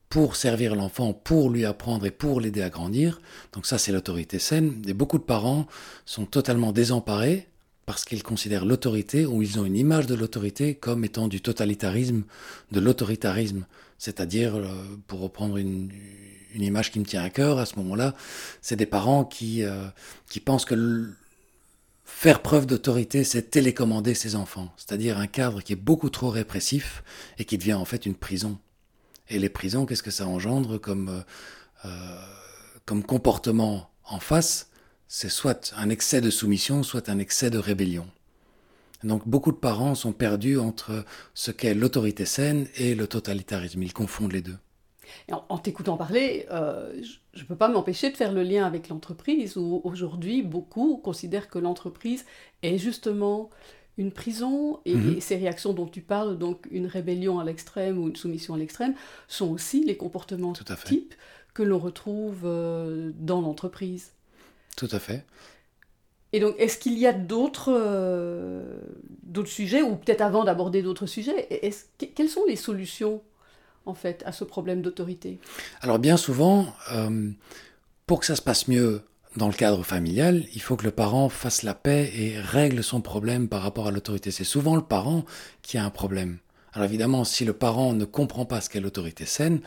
pour 0.10 0.36
servir 0.36 0.76
l'enfant, 0.76 1.14
pour 1.14 1.50
lui 1.50 1.66
apprendre 1.66 2.06
et 2.06 2.12
pour 2.12 2.40
l'aider 2.40 2.62
à 2.62 2.70
grandir. 2.70 3.20
Donc 3.54 3.66
ça, 3.66 3.78
c'est 3.78 3.92
l'autorité 3.92 4.40
saine. 4.40 4.82
Et 4.88 4.94
beaucoup 4.94 5.18
de 5.18 5.24
parents 5.24 5.68
sont 6.06 6.26
totalement 6.26 6.72
désemparés 6.72 7.48
parce 7.86 8.06
qu'ils 8.06 8.24
considèrent 8.24 8.66
l'autorité 8.66 9.26
ou 9.26 9.42
ils 9.42 9.60
ont 9.60 9.66
une 9.66 9.76
image 9.76 10.08
de 10.08 10.16
l'autorité 10.16 10.76
comme 10.76 11.04
étant 11.04 11.28
du 11.28 11.42
totalitarisme, 11.42 12.24
de 12.72 12.80
l'autoritarisme. 12.80 13.66
C'est-à-dire, 13.98 14.56
euh, 14.56 14.68
pour 15.08 15.20
reprendre 15.20 15.58
une, 15.58 15.92
image 16.56 16.92
qui 16.92 17.00
me 17.00 17.06
tient 17.06 17.22
à 17.22 17.30
cœur 17.30 17.60
à 17.60 17.66
ce 17.66 17.76
moment-là, 17.76 18.16
c'est 18.62 18.78
des 18.78 18.86
parents 18.86 19.26
qui, 19.26 19.64
euh, 19.64 19.88
qui 20.30 20.40
pensent 20.40 20.64
que 20.64 21.14
faire 22.06 22.42
preuve 22.42 22.66
d'autorité, 22.68 23.24
c'est 23.24 23.50
télécommander 23.50 24.14
ses 24.14 24.36
enfants. 24.36 24.72
C'est-à-dire 24.78 25.18
un 25.18 25.28
cadre 25.28 25.62
qui 25.62 25.74
est 25.74 25.78
beaucoup 25.78 26.10
trop 26.10 26.30
répressif 26.30 27.04
et 27.38 27.46
qui 27.46 27.58
devient 27.58 27.74
en 27.74 27.86
fait 27.86 28.06
une 28.06 28.16
prison. 28.16 28.60
Et 29.28 29.40
les 29.40 29.50
prisons, 29.50 29.86
qu'est-ce 29.86 30.04
que 30.04 30.12
ça 30.12 30.28
engendre 30.28 30.80
comme, 30.80 31.10
euh, 31.10 31.22
euh, 31.86 32.20
comme 32.86 33.04
comportement 33.04 33.90
en 34.06 34.20
face? 34.20 34.70
C'est 35.08 35.30
soit 35.30 35.74
un 35.78 35.90
excès 35.90 36.22
de 36.22 36.30
soumission, 36.30 36.84
soit 36.84 37.10
un 37.10 37.20
excès 37.20 37.50
de 37.50 37.58
rébellion. 37.58 38.08
Donc 39.04 39.28
beaucoup 39.28 39.52
de 39.52 39.58
parents 39.58 39.94
sont 39.94 40.14
perdus 40.14 40.58
entre 40.58 41.06
ce 41.34 41.52
qu'est 41.52 41.74
l'autorité 41.74 42.26
saine 42.26 42.68
et 42.76 42.96
le 42.96 43.08
totalitarisme. 43.08 43.84
Ils 43.84 43.94
confondent 43.94 44.32
les 44.32 44.42
deux. 44.42 44.58
Et 45.28 45.34
en, 45.34 45.46
en 45.50 45.58
t'écoutant 45.58 45.98
parler, 45.98 46.46
euh, 46.52 46.94
je 47.34 47.42
ne 47.42 47.48
peux 47.48 47.56
pas 47.56 47.68
m'empêcher 47.68 48.10
de 48.10 48.16
faire 48.18 48.32
le 48.32 48.44
lien 48.44 48.66
avec 48.66 48.90
l'entreprise, 48.90 49.58
où 49.58 49.82
aujourd'hui, 49.84 50.42
beaucoup 50.44 50.98
considèrent 50.98 51.50
que 51.50 51.60
l'entreprise 51.60 52.26
est 52.64 52.78
justement 52.78 53.50
une 53.98 54.12
prison, 54.12 54.80
et, 54.86 54.94
Mhm. 54.94 55.18
et 55.18 55.22
ces 55.22 55.38
réactions 55.38 55.72
dont 55.74 55.86
tu 55.88 56.02
parles, 56.02 56.38
donc 56.38 56.68
une 56.70 56.86
rébellion 56.86 57.40
à 57.40 57.46
l'extrême 57.46 57.98
ou 57.98 58.10
une 58.10 58.16
soumission 58.18 58.54
à 58.54 58.58
l'extrême, 58.58 58.94
sont 59.28 59.50
aussi 59.52 59.84
les 59.86 59.96
comportements 59.96 60.54
types 60.86 61.16
que 61.54 61.64
l'on 61.64 61.80
retrouve 61.80 62.42
euh, 62.44 63.12
dans 63.18 63.40
l'entreprise. 63.40 64.12
Tout 64.76 64.90
à 64.92 65.00
fait. 65.00 65.24
Et 66.34 66.42
donc, 66.42 66.56
est-ce 66.60 66.78
qu'il 66.78 67.00
y 67.00 67.08
a 67.08 67.14
d'autres 67.14 67.72
euh, 67.74 68.82
sujets, 69.46 69.82
ou 69.82 69.96
peut-être 69.96 70.20
avant 70.20 70.44
d'aborder 70.44 70.82
d'autres 70.82 71.06
sujets, 71.06 71.48
quelles 72.16 72.30
sont 72.30 72.44
les 72.46 72.58
solutions, 72.58 73.22
en 73.86 73.94
fait, 73.94 74.24
à 74.26 74.32
ce 74.32 74.44
problème 74.44 74.82
d'autorité 74.82 75.40
Alors 75.82 76.00
bien 76.00 76.18
souvent, 76.18 76.68
euh, 76.92 77.30
pour 78.08 78.20
que 78.20 78.26
ça 78.26 78.36
se 78.36 78.42
passe 78.42 78.68
mieux 78.68 79.02
dans 79.36 79.48
le 79.48 79.54
cadre 79.54 79.84
familial, 79.84 80.46
il 80.54 80.62
faut 80.62 80.76
que 80.76 80.86
le 80.86 80.92
parent 80.92 81.30
fasse 81.30 81.64
la 81.64 81.74
paix 81.74 82.12
et 82.16 82.40
règle 82.40 82.84
son 82.84 83.02
problème 83.02 83.50
par 83.50 83.62
rapport 83.62 83.88
à 83.88 83.92
l'autorité. 83.92 84.32
C'est 84.32 84.44
souvent 84.44 84.76
le 84.76 84.82
parent 84.82 85.26
qui 85.62 85.78
a 85.78 85.84
un 85.84 85.90
problème. 85.90 86.38
Alors 86.74 86.86
évidemment, 86.86 87.24
si 87.24 87.46
le 87.46 87.54
parent 87.54 87.94
ne 87.94 88.06
comprend 88.06 88.46
pas 88.46 88.62
ce 88.62 88.70
qu'est 88.70 88.80
l'autorité 88.80 89.26
saine, 89.26 89.62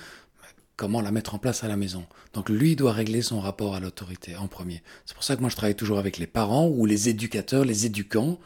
comment 0.76 1.00
la 1.00 1.10
mettre 1.10 1.34
en 1.34 1.38
place 1.38 1.64
à 1.64 1.68
la 1.68 1.76
maison? 1.76 2.06
Donc 2.32 2.48
lui 2.48 2.76
doit 2.76 2.92
régler 2.92 3.22
son 3.22 3.40
rapport 3.40 3.74
à 3.74 3.80
l'autorité 3.80 4.36
en 4.36 4.46
premier. 4.46 4.82
C'est 5.04 5.14
pour 5.14 5.24
ça 5.24 5.36
que 5.36 5.40
moi 5.40 5.50
je 5.50 5.56
travaille 5.56 5.74
toujours 5.74 5.98
avec 5.98 6.18
les 6.18 6.26
parents 6.26 6.68
ou 6.68 6.86
les 6.86 7.08
éducateurs, 7.08 7.64
les 7.64 7.84
éducants, 7.84 8.38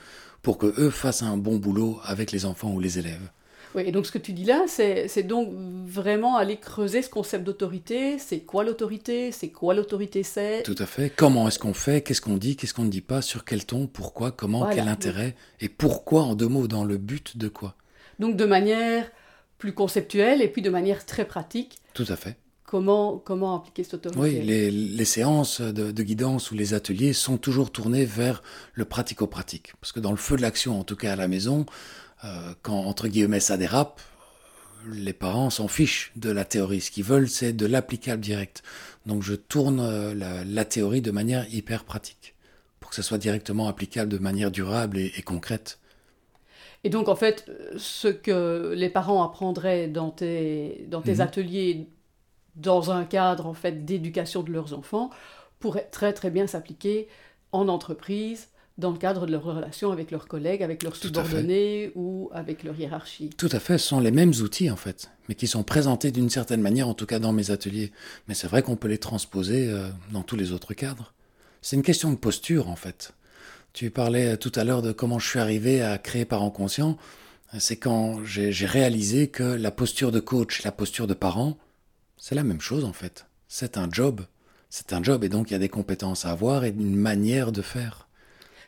pour 0.43 0.59
que 0.59 0.75
eux 0.81 0.91
fassent 0.91 1.23
un 1.23 1.37
bon 1.37 1.57
boulot 1.57 2.01
avec 2.05 2.33
les 2.33 2.47
enfants 2.47 2.73
ou 2.73 2.81
les 2.81 2.99
élèves. 2.99 3.31
Oui, 3.75 3.85
et 3.87 3.93
donc 3.93 4.07
ce 4.07 4.13
que 4.13 4.19
tu 4.19 4.33
dis 4.33 4.45
là, 4.45 4.65
c'est 4.67 5.23
donc 5.23 5.51
vraiment 5.87 6.37
aller 6.37 6.57
creuser 6.57 7.03
ce 7.03 7.09
concept 7.09 7.45
d'autorité. 7.45 8.19
C'est 8.19 8.41
quoi 8.41 8.65
l'autorité? 8.65 9.33
C'est 9.33 9.49
quoi 9.49 9.75
l'autorité 9.75 10.23
c'est? 10.23 10.63
Tout 10.63 10.77
à 10.79 10.87
fait. 10.87 11.11
Comment 11.11 11.49
est-ce 11.49 11.59
qu'on 11.59 11.75
fait? 11.75 12.03
Qu'est-ce 12.03 12.21
qu'on 12.21 12.37
dit? 12.37 12.57
Qu'est-ce 12.57 12.75
qu'on 12.75 12.85
ne 12.85 12.91
dit 12.91 13.01
pas? 13.01 13.23
Sur 13.23 13.45
quel 13.45 13.65
ton? 13.65 13.87
Pourquoi? 13.87 14.31
Comment? 14.31 14.69
Quel 14.69 14.89
intérêt? 14.89 15.35
Et 15.61 15.69
pourquoi 15.69 16.23
en 16.23 16.35
deux 16.35 16.49
mots 16.49 16.69
Dans 16.69 16.85
le 16.85 16.99
but 16.99 17.37
de 17.37 17.49
quoi? 17.49 17.75
Donc 18.19 18.37
de 18.37 18.45
manière 18.45 19.11
plus 19.59 19.73
conceptuelle 19.73 20.43
et 20.43 20.49
puis 20.49 20.61
de 20.61 20.71
manière 20.71 21.07
très 21.07 21.25
pratique. 21.25 21.79
Tout 21.95 22.07
à 22.09 22.17
fait. 22.17 22.37
Comment, 22.65 23.19
comment 23.19 23.55
appliquer 23.55 23.85
cette 23.85 24.07
autorité? 24.07 24.41
Oui, 24.41 24.43
les, 24.43 25.05
séances 25.05 25.61
de, 25.61 26.03
guidance 26.03 26.51
ou 26.51 26.55
les 26.55 26.73
ateliers 26.73 27.13
sont 27.13 27.37
toujours 27.37 27.71
tournés 27.71 28.07
vers 28.07 28.43
le 28.73 28.87
pratico-pratique. 28.87 29.75
Parce 29.81 29.93
que 29.93 30.01
dans 30.01 30.11
le 30.11 30.17
feu 30.17 30.37
de 30.37 30.43
l'action, 30.43 30.81
en 30.81 30.83
tout 30.83 30.97
cas 30.97 31.13
à 31.13 31.17
la 31.17 31.29
maison, 31.29 31.67
euh, 32.25 32.55
quand 32.63 32.85
entre 32.85 33.09
guillemets 33.09 33.41
ça 33.41 33.57
dérape, 33.57 34.01
les 34.91 35.13
parents 35.13 35.51
s'en 35.51 35.69
fichent 35.69 36.13
de 36.17 36.31
la 36.31 36.45
théorie. 36.45 36.81
Ce 36.81 36.91
qu'ils 36.91 37.05
veulent, 37.05 37.29
c'est 37.29 37.53
de 37.53 37.67
l'applicable 37.67 38.21
direct. 38.21 38.63
Donc 39.07 39.23
je 39.23 39.35
tourne 39.35 39.81
euh, 39.81 40.45
la, 40.45 40.65
théorie 40.65 41.01
de 41.01 41.11
manière 41.11 41.53
hyper 41.53 41.85
pratique, 41.85 42.35
pour 42.81 42.91
que 42.91 42.97
ce 42.97 43.03
soit 43.03 43.19
directement 43.19 43.69
applicable 43.69 44.11
de 44.11 44.19
manière 44.19 44.51
durable 44.51 44.99
et, 44.99 45.23
concrète. 45.23 45.79
Et 46.85 46.91
donc 46.91 47.09
en 47.09 47.17
fait, 47.17 47.51
ce 47.77 48.09
que 48.09 48.73
les 48.77 48.89
parents 48.89 49.23
apprendraient 49.23 49.89
dans 49.89 50.11
tes, 50.11 50.85
dans 50.89 51.01
tes 51.01 51.15
mhm. 51.15 51.21
ateliers 51.21 51.89
dans 52.57 52.91
un 52.91 53.05
cadre 53.05 53.47
en 53.47 53.55
fait 53.55 53.85
d'éducation 53.85 54.43
de 54.43 54.53
leurs 54.53 54.75
enfants 54.75 55.11
pourrait 55.59 55.89
très 55.91 56.13
très 56.13 56.31
bien 56.31 56.47
s'appliquer 56.47 57.09
en 57.53 57.69
entreprise 57.69 58.49
dans 58.79 58.91
le 58.91 58.99
cadre 58.99 59.27
de 59.27 59.33
leurs 59.33 59.45
relations 59.45 59.93
avec 59.93 60.11
leurs 60.11 60.27
collègues, 60.27 60.63
avec 60.63 60.83
leurs 60.83 60.97
subordonnés 60.97 61.93
ou 61.95 62.31
avec 62.33 62.63
leur 62.63 62.79
hiérarchie. 62.79 63.31
Tout 63.37 63.49
à 63.53 63.61
fait, 63.61 63.79
ce 63.79 63.89
sont 63.89 64.01
les 64.01 64.11
mêmes 64.11 64.33
outils 64.43 64.71
en 64.71 64.77
fait, 64.77 65.11
mais 65.29 65.35
qui 65.35 65.47
sont 65.47 65.63
présentés 65.63 66.11
d'une 66.11 66.31
certaine 66.31 66.63
manière, 66.63 66.89
en 66.89 66.95
tout 66.95 67.07
cas 67.07 67.19
dans 67.19 67.33
mes 67.33 67.51
ateliers. 67.51 67.93
Mais 68.29 68.35
c'est 68.35 68.47
vrai 68.47 68.63
qu'on 68.63 68.77
peut 68.77 68.89
les 68.89 68.99
transposer 68.99 69.69
euh, 69.69 69.89
dans 70.13 70.23
tous 70.23 70.37
les 70.37 70.53
autres 70.53 70.75
cadres. 70.75 71.13
C'est 71.61 71.77
une 71.77 71.83
question 71.83 72.11
de 72.11 72.17
posture 72.17 72.69
en 72.69 72.77
fait. 72.77 73.13
Tu 73.73 73.91
parlais 73.91 74.37
tout 74.37 74.53
à 74.55 74.65
l'heure 74.65 74.83
de 74.83 74.93
comment 74.93 75.19
je 75.19 75.29
suis 75.29 75.39
arrivé 75.39 75.81
à 75.81 75.97
créer 75.97 76.25
Parents 76.25 76.51
Conscients. 76.51 76.99
C'est 77.59 77.77
quand 77.77 78.25
j'ai 78.25 78.67
réalisé 78.67 79.29
que 79.29 79.43
la 79.43 79.71
posture 79.71 80.11
de 80.11 80.21
coach, 80.21 80.63
la 80.63 80.73
posture 80.73 81.07
de 81.07 81.15
parent, 81.15 81.59
c'est 82.17 82.35
la 82.35 82.45
même 82.45 82.61
chose 82.61 82.85
en 82.85 82.93
fait. 82.93 83.27
C'est 83.49 83.77
un 83.77 83.89
job. 83.91 84.23
C'est 84.71 84.93
un 84.93 85.03
job 85.03 85.25
et 85.25 85.29
donc 85.29 85.51
il 85.51 85.53
y 85.53 85.57
a 85.57 85.59
des 85.59 85.69
compétences 85.69 86.25
à 86.25 86.31
avoir 86.31 86.65
et 86.65 86.71
une 86.71 86.97
manière 86.97 87.53
de 87.53 87.63
faire. 87.63 88.09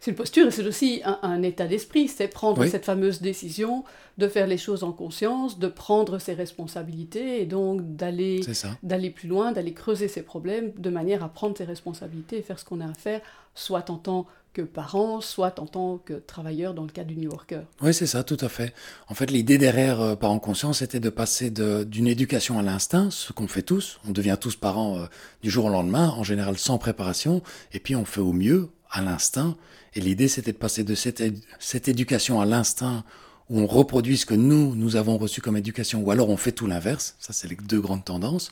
C'est 0.05 0.11
une 0.11 0.19
posture 0.19 0.49
et 0.49 0.51
c'est 0.51 0.67
aussi 0.67 1.01
un, 1.03 1.43
état 1.43 1.67
d'esprit. 1.67 2.09
C'est 2.09 2.29
prendre 2.29 2.67
cette 2.67 2.85
fameuse 2.85 3.23
décision 3.23 3.85
de 4.19 4.29
faire 4.29 4.47
les 4.47 4.59
choses 4.59 4.85
en 4.85 4.93
conscience, 4.93 5.59
de 5.59 5.67
prendre 5.67 6.19
ses 6.19 6.35
responsabilités 6.35 7.41
et 7.41 7.47
donc 7.47 7.97
d'aller 7.97 8.43
d'aller 8.83 9.09
plus 9.09 9.29
loin, 9.29 9.53
d'aller 9.53 9.73
creuser 9.73 10.09
ses 10.09 10.21
problèmes 10.21 10.73
de 10.77 10.91
manière 10.91 11.25
à 11.25 11.31
prendre 11.31 11.57
ses 11.57 11.65
responsabilités 11.65 12.37
et 12.37 12.43
faire 12.43 12.59
ce 12.59 12.67
qu'on 12.67 12.83
a 12.83 12.87
à 12.87 12.93
faire, 12.93 13.23
soit 13.55 13.89
en 13.89 13.97
tant 13.97 14.27
que 14.53 14.61
parent, 14.61 15.23
soit 15.23 15.59
en 15.59 15.67
tant 15.67 15.97
que 15.97 16.13
travailleur 16.13 16.75
dans 16.75 16.83
le 16.85 16.91
cas 16.91 17.05
du 17.05 17.17
New 17.17 17.31
Worker. 17.31 17.63
Oui, 17.81 17.95
c'est 17.95 18.07
ça, 18.07 18.23
tout 18.25 18.37
à 18.43 18.51
fait. 18.51 18.75
En 19.09 19.15
fait, 19.15 19.31
l'idée 19.31 19.57
derrière 19.57 20.03
euh, 20.03 20.17
Parents 20.17 20.39
Conscients, 20.39 20.75
c'était 20.75 21.01
de 21.01 21.09
passer 21.09 21.51
d'une 21.51 22.07
éducation 22.07 22.59
à 22.59 22.63
l'instinct, 22.63 23.11
ce 23.11 23.33
qu'on 23.33 23.49
fait 23.49 23.63
tous. 23.63 24.01
On 24.07 24.13
devient 24.13 24.37
tous 24.39 24.55
parents 24.55 24.99
euh, 24.99 25.07
du 25.43 25.51
jour 25.51 25.65
au 25.65 25.71
lendemain, 25.71 26.11
en 26.11 26.25
général 26.25 26.59
sans 26.59 26.77
préparation, 26.77 27.43
et 27.73 27.81
puis 27.81 27.97
on 27.97 28.05
fait 28.05 28.21
au 28.21 28.35
mieux, 28.35 28.69
à 28.95 29.03
l'instinct. 29.03 29.57
Et 29.95 30.01
l'idée, 30.01 30.29
c'était 30.29 30.53
de 30.53 30.57
passer 30.57 30.85
de 30.85 30.95
cette, 30.95 31.23
cette 31.59 31.89
éducation 31.89 32.41
à 32.41 32.47
l'instinct, 32.47 33.05
où 33.51 33.61
on 33.61 33.67
reproduit 33.67 34.17
ce 34.17 34.25
que 34.25 34.35
nous, 34.35 34.75
nous 34.75 34.97
avons 34.97 35.19
reçu 35.19 35.43
comme 35.43 35.57
éducation, 35.57 36.03
ou 36.03 36.11
alors 36.11 36.31
on 36.31 36.37
fait 36.39 36.53
tout 36.53 36.67
l'inverse, 36.67 37.15
ça 37.19 37.35
c'est 37.35 37.47
les 37.49 37.57
deux 37.57 37.81
grandes 37.81 38.05
tendances, 38.05 38.51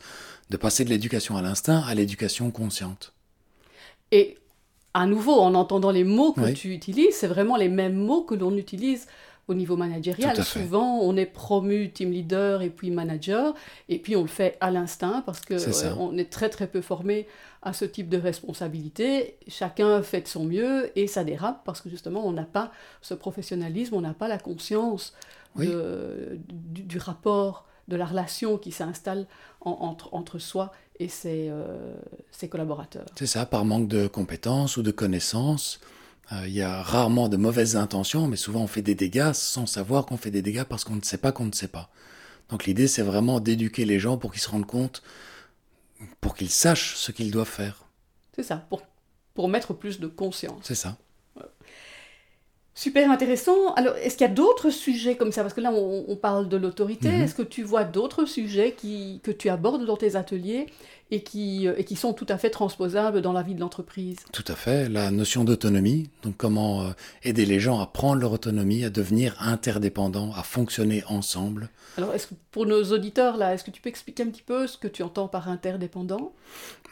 de 0.50 0.56
passer 0.58 0.84
de 0.84 0.90
l'éducation 0.90 1.36
à 1.36 1.42
l'instinct 1.42 1.82
à 1.86 1.94
l'éducation 1.94 2.50
consciente. 2.50 3.14
Et 4.10 4.36
à 4.92 5.06
nouveau, 5.06 5.40
en 5.40 5.54
entendant 5.54 5.90
les 5.90 6.04
mots 6.04 6.32
que 6.32 6.52
tu 6.52 6.74
utilises, 6.74 7.14
c'est 7.14 7.26
vraiment 7.26 7.56
les 7.56 7.70
mêmes 7.70 7.96
mots 7.96 8.22
que 8.22 8.34
l'on 8.34 8.54
utilise 8.56 9.06
au 9.52 9.54
niveau 9.54 9.76
managérial. 9.76 10.42
Souvent, 10.42 10.98
on 11.00 11.16
est 11.16 11.26
promu 11.26 11.90
team 11.90 12.10
leader 12.10 12.62
et 12.62 12.70
puis 12.70 12.90
manager, 12.90 13.54
et 13.88 13.98
puis 13.98 14.16
on 14.16 14.22
le 14.22 14.28
fait 14.28 14.56
à 14.60 14.70
l'instinct 14.70 15.22
parce 15.24 15.40
que 15.40 15.54
euh, 15.54 15.94
on 15.98 16.16
est 16.18 16.30
très 16.30 16.48
très 16.48 16.66
peu 16.66 16.80
formé 16.80 17.28
à 17.62 17.72
ce 17.72 17.84
type 17.84 18.08
de 18.08 18.18
responsabilité. 18.18 19.36
Chacun 19.46 20.02
fait 20.02 20.22
de 20.22 20.28
son 20.28 20.44
mieux 20.44 20.90
et 20.98 21.06
ça 21.06 21.22
dérape 21.22 21.62
parce 21.64 21.80
que 21.80 21.88
justement, 21.88 22.26
on 22.26 22.32
n'a 22.32 22.44
pas 22.44 22.72
ce 23.00 23.14
professionnalisme, 23.14 23.94
on 23.94 24.00
n'a 24.00 24.14
pas 24.14 24.28
la 24.28 24.38
conscience 24.38 25.14
du, 25.56 26.98
rapport, 26.98 27.66
de 27.88 27.96
la 27.96 28.06
relation 28.06 28.58
qui 28.58 28.72
s'installe 28.72 29.26
entre, 29.60 30.12
entre 30.12 30.38
soi 30.38 30.72
et 30.98 31.08
euh, 31.26 31.94
ses, 32.30 32.48
collaborateurs. 32.48 33.06
C'est 33.16 33.26
ça, 33.26 33.46
par 33.46 33.64
manque 33.64 33.88
de 33.88 34.06
compétences 34.06 34.76
ou 34.76 34.82
de 34.82 34.90
connaissances. 34.90 35.80
Euh, 36.30 36.46
il 36.46 36.54
y 36.54 36.62
a 36.62 36.82
rarement 36.82 37.28
de 37.28 37.36
mauvaises 37.36 37.76
intentions, 37.76 38.28
mais 38.28 38.36
souvent 38.36 38.62
on 38.62 38.66
fait 38.66 38.82
des 38.82 38.94
dégâts 38.94 39.32
sans 39.32 39.66
savoir 39.66 40.06
qu'on 40.06 40.16
fait 40.16 40.30
des 40.30 40.42
dégâts 40.42 40.64
parce 40.64 40.84
qu'on 40.84 40.94
ne 40.94 41.02
sait 41.02 41.18
pas 41.18 41.32
qu'on 41.32 41.46
ne 41.46 41.52
sait 41.52 41.68
pas. 41.68 41.90
Donc 42.48 42.66
l'idée, 42.66 42.86
c'est 42.86 43.02
vraiment 43.02 43.40
d'éduquer 43.40 43.84
les 43.84 43.98
gens 43.98 44.18
pour 44.18 44.32
qu'ils 44.32 44.42
se 44.42 44.50
rendent 44.50 44.66
compte, 44.66 45.02
pour 46.20 46.34
qu'ils 46.34 46.50
sachent 46.50 46.96
ce 46.96 47.10
qu'ils 47.10 47.30
doivent 47.30 47.48
faire. 47.48 47.86
C'est 48.36 48.42
ça, 48.42 48.56
pour, 48.68 48.82
pour 49.34 49.48
mettre 49.48 49.74
plus 49.74 50.00
de 50.00 50.06
conscience. 50.06 50.60
C'est 50.62 50.74
ça. 50.74 50.96
Super 52.74 53.10
intéressant. 53.10 53.74
Alors, 53.74 53.96
est-ce 53.96 54.16
qu'il 54.16 54.26
y 54.26 54.30
a 54.30 54.32
d'autres 54.32 54.70
sujets 54.70 55.16
comme 55.16 55.30
ça? 55.30 55.42
Parce 55.42 55.52
que 55.52 55.60
là, 55.60 55.72
on, 55.72 56.16
parle 56.16 56.48
de 56.48 56.56
l'autorité. 56.56 57.10
Mhm. 57.10 57.20
Est-ce 57.20 57.34
que 57.34 57.42
tu 57.42 57.62
vois 57.62 57.84
d'autres 57.84 58.24
sujets 58.24 58.72
qui, 58.72 59.20
que 59.22 59.30
tu 59.30 59.50
abordes 59.50 59.84
dans 59.84 59.98
tes 59.98 60.16
ateliers 60.16 60.66
et 61.10 61.22
qui, 61.22 61.68
euh, 61.68 61.74
et 61.76 61.84
qui 61.84 61.96
sont 61.96 62.14
tout 62.14 62.26
à 62.30 62.38
fait 62.38 62.48
transposables 62.48 63.20
dans 63.20 63.34
la 63.34 63.42
vie 63.42 63.54
de 63.54 63.60
l'entreprise? 63.60 64.16
Tout 64.32 64.44
à 64.48 64.54
fait. 64.54 64.88
La 64.88 65.10
notion 65.10 65.44
d'autonomie, 65.44 66.08
donc 66.22 66.38
comment 66.38 66.82
euh, 66.82 66.90
aider 67.24 67.44
les 67.44 67.60
gens 67.60 67.78
à 67.78 67.86
prendre 67.86 68.22
leur 68.22 68.32
autonomie, 68.32 68.84
à 68.84 68.90
devenir 68.90 69.36
interdépendants, 69.40 70.32
à 70.34 70.42
fonctionner 70.42 71.04
ensemble. 71.08 71.68
Alors, 71.98 72.14
est-ce 72.14 72.28
que 72.28 72.34
pour 72.52 72.64
nos 72.64 72.82
auditeurs, 72.84 73.36
là, 73.36 73.52
est-ce 73.52 73.64
que 73.64 73.70
tu 73.70 73.82
peux 73.82 73.90
expliquer 73.90 74.22
un 74.22 74.30
petit 74.30 74.42
peu 74.42 74.66
ce 74.66 74.78
que 74.78 74.88
tu 74.88 75.02
entends 75.02 75.28
par 75.28 75.48
interdépendant? 75.48 76.32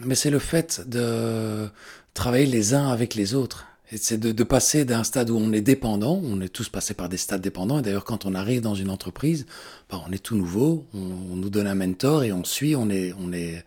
Mais 0.01 0.15
c'est 0.15 0.31
le 0.31 0.41
fait 0.41 0.87
de 0.87 1.71
travailler 2.13 2.47
les 2.47 2.75
uns 2.75 2.89
avec 2.89 3.15
les 3.15 3.35
autres 3.35 3.67
c'est 3.97 4.21
de, 4.21 4.45
passer 4.45 4.85
d'un 4.85 5.03
stade 5.03 5.31
où 5.31 5.37
on 5.37 5.53
est 5.53 5.61
dépendant, 5.61 6.21
on 6.23 6.41
est 6.41 6.49
tous 6.49 6.69
passés 6.69 6.95
par 6.95 7.09
des 7.09 7.17
stades 7.17 7.41
dépendants, 7.41 7.81
et 7.81 7.83
d'ailleurs 7.83 8.05
quand 8.05 8.25
on 8.25 8.35
arrive 8.35 8.61
dans 8.61 8.77
une 8.77 8.91
entreprise, 8.91 9.47
bah, 9.91 10.01
on 10.07 10.13
est 10.13 10.23
tout 10.23 10.37
nouveau, 10.37 10.87
on, 10.95 11.37
nous 11.37 11.51
donne 11.51 11.67
un 11.67 11.75
mentor 11.75 12.23
et 12.23 12.33
on 12.33 12.45
suit, 12.45 12.77
on, 12.77 12.89
est, 12.89 13.13
on, 13.19 13.33
est, 13.33 13.65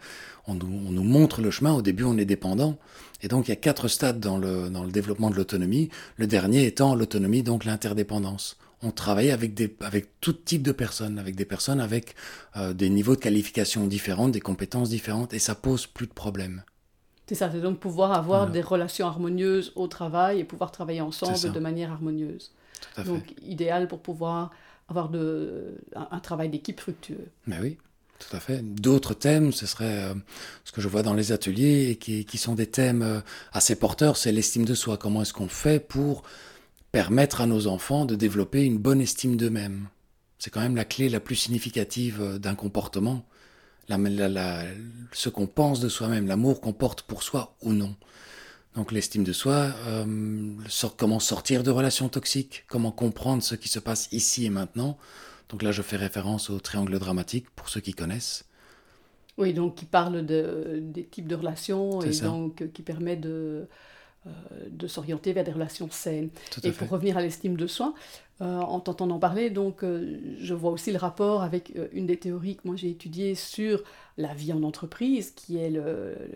on, 0.47 0.55
nous, 0.55 1.03
montre 1.03 1.41
le 1.41 1.51
chemin, 1.51 1.73
au 1.73 1.81
début 1.81 2.05
on 2.05 2.17
est 2.17 2.25
dépendant, 2.25 2.77
et 3.21 3.27
donc 3.27 3.47
il 3.47 3.51
y 3.51 3.53
a 3.53 3.57
quatre 3.57 3.89
stades 3.89 4.21
dans 4.21 4.37
le, 4.37 4.69
dans 4.69 4.83
le 4.83 4.91
développement 4.91 5.29
de 5.29 5.35
l'autonomie, 5.35 5.89
le 6.15 6.25
dernier 6.25 6.65
étant 6.65 6.95
l'autonomie, 6.95 7.43
donc 7.43 7.65
l'interdépendance. 7.65 8.57
On 8.81 8.91
travaille 8.91 9.31
avec, 9.31 9.53
des, 9.53 9.75
avec 9.81 10.19
tout 10.21 10.33
type 10.33 10.61
de 10.61 10.73
personnes, 10.73 11.17
avec 11.17 11.35
des 11.35 11.45
personnes 11.45 11.79
avec 11.79 12.15
euh, 12.57 12.73
des 12.73 12.89
niveaux 12.89 13.15
de 13.15 13.21
qualification 13.21 13.87
différents, 13.87 14.27
des 14.27 14.41
compétences 14.41 14.89
différentes, 14.89 15.33
et 15.33 15.39
ça 15.39 15.55
pose 15.55 15.87
plus 15.87 16.07
de 16.07 16.13
problèmes. 16.13 16.63
C'est 17.33 17.39
ça, 17.39 17.49
c'est 17.51 17.61
donc 17.61 17.79
pouvoir 17.79 18.11
avoir 18.11 18.51
des 18.51 18.61
relations 18.61 19.07
harmonieuses 19.07 19.71
au 19.75 19.87
travail 19.87 20.39
et 20.39 20.43
pouvoir 20.43 20.71
travailler 20.71 21.01
ensemble 21.01 21.51
de 21.51 21.59
manière 21.59 21.91
harmonieuse. 21.91 22.51
Donc 23.07 23.33
idéal 23.41 23.87
pour 23.87 24.01
pouvoir 24.01 24.51
avoir 24.87 25.09
de, 25.09 25.79
un, 25.95 26.19
travail 26.19 26.49
d'équipe 26.49 26.79
fructueux. 26.79 27.25
Mais 27.47 27.57
oui, 27.59 27.77
tout 28.19 28.37
à 28.37 28.39
fait. 28.39 28.61
D'autres 28.61 29.15
thèmes, 29.15 29.51
ce 29.51 29.65
serait 29.65 30.03
euh, 30.03 30.13
ce 30.63 30.71
que 30.71 30.79
je 30.79 30.87
vois 30.87 31.01
dans 31.01 31.15
les 31.15 31.31
ateliers 31.31 31.89
et 31.89 31.95
qui, 31.95 32.23
qui 32.23 32.37
sont 32.37 32.53
des 32.53 32.67
thèmes 32.67 33.01
euh, 33.01 33.21
assez 33.51 33.75
porteurs, 33.75 34.15
c'est 34.15 34.31
l'estime 34.31 34.65
de 34.65 34.75
soi. 34.75 34.97
Comment 34.97 35.23
est-ce 35.23 35.33
qu'on 35.33 35.47
fait 35.47 35.79
pour 35.79 36.21
permettre 36.91 37.41
à 37.41 37.47
nos 37.47 37.65
enfants 37.65 38.05
de 38.05 38.13
développer 38.13 38.63
une 38.63 38.77
bonne 38.77 39.01
estime 39.01 39.37
d'eux-mêmes? 39.37 39.87
C'est 40.37 40.51
quand 40.51 40.61
même 40.61 40.75
la 40.75 40.85
clé 40.85 41.09
la 41.09 41.19
plus 41.19 41.35
significative 41.35 42.21
euh, 42.21 42.37
d'un 42.37 42.53
comportement 42.53 43.25
ce 43.89 45.29
qu'on 45.29 45.47
pense 45.47 45.79
de 45.79 45.89
soi-même, 45.89 46.27
l'amour 46.27 46.61
qu'on 46.61 46.73
porte 46.73 47.03
pour 47.03 47.23
soi 47.23 47.55
ou 47.61 47.73
non. 47.73 47.95
Donc 48.75 48.91
l'estime 48.91 49.23
de 49.23 49.33
soi, 49.33 49.71
euh, 49.87 50.05
comment 50.97 51.19
sortir 51.19 51.63
de 51.63 51.69
relations 51.69 52.09
toxiques, 52.09 52.65
comment 52.67 52.91
comprendre 52.91 53.43
ce 53.43 53.55
qui 53.55 53.69
se 53.69 53.79
passe 53.79 54.09
ici 54.11 54.45
et 54.45 54.49
maintenant. 54.49 54.97
Donc 55.49 55.61
là, 55.61 55.71
je 55.71 55.83
fais 55.83 55.97
référence 55.97 56.49
au 56.49 56.59
triangle 56.59 56.97
dramatique 56.97 57.49
pour 57.55 57.69
ceux 57.69 57.81
qui 57.81 57.93
connaissent. 57.93 58.45
Oui, 59.37 59.53
donc 59.53 59.75
qui 59.75 59.85
parle 59.85 60.25
de, 60.25 60.79
des 60.81 61.05
types 61.05 61.27
de 61.27 61.35
relations 61.35 62.01
et 62.01 62.19
donc 62.19 62.71
qui 62.71 62.81
permet 62.81 63.15
de, 63.15 63.67
de 64.69 64.87
s'orienter 64.87 65.33
vers 65.33 65.43
des 65.43 65.51
relations 65.51 65.89
saines. 65.91 66.29
Et 66.63 66.71
pour 66.71 66.89
revenir 66.89 67.17
à 67.17 67.21
l'estime 67.21 67.57
de 67.57 67.67
soi, 67.67 67.93
euh, 68.41 68.59
en 68.59 68.79
t'entendant 68.79 69.19
parler, 69.19 69.51
donc 69.51 69.83
euh, 69.83 70.17
je 70.39 70.55
vois 70.55 70.71
aussi 70.71 70.91
le 70.91 70.97
rapport 70.97 71.43
avec 71.43 71.71
euh, 71.77 71.87
une 71.93 72.07
des 72.07 72.17
théories 72.17 72.55
que 72.55 72.61
moi 72.65 72.75
j'ai 72.75 72.89
étudiées 72.89 73.35
sur 73.35 73.83
la 74.17 74.33
vie 74.33 74.51
en 74.51 74.63
entreprise, 74.63 75.31
qui 75.31 75.57
est 75.57 75.71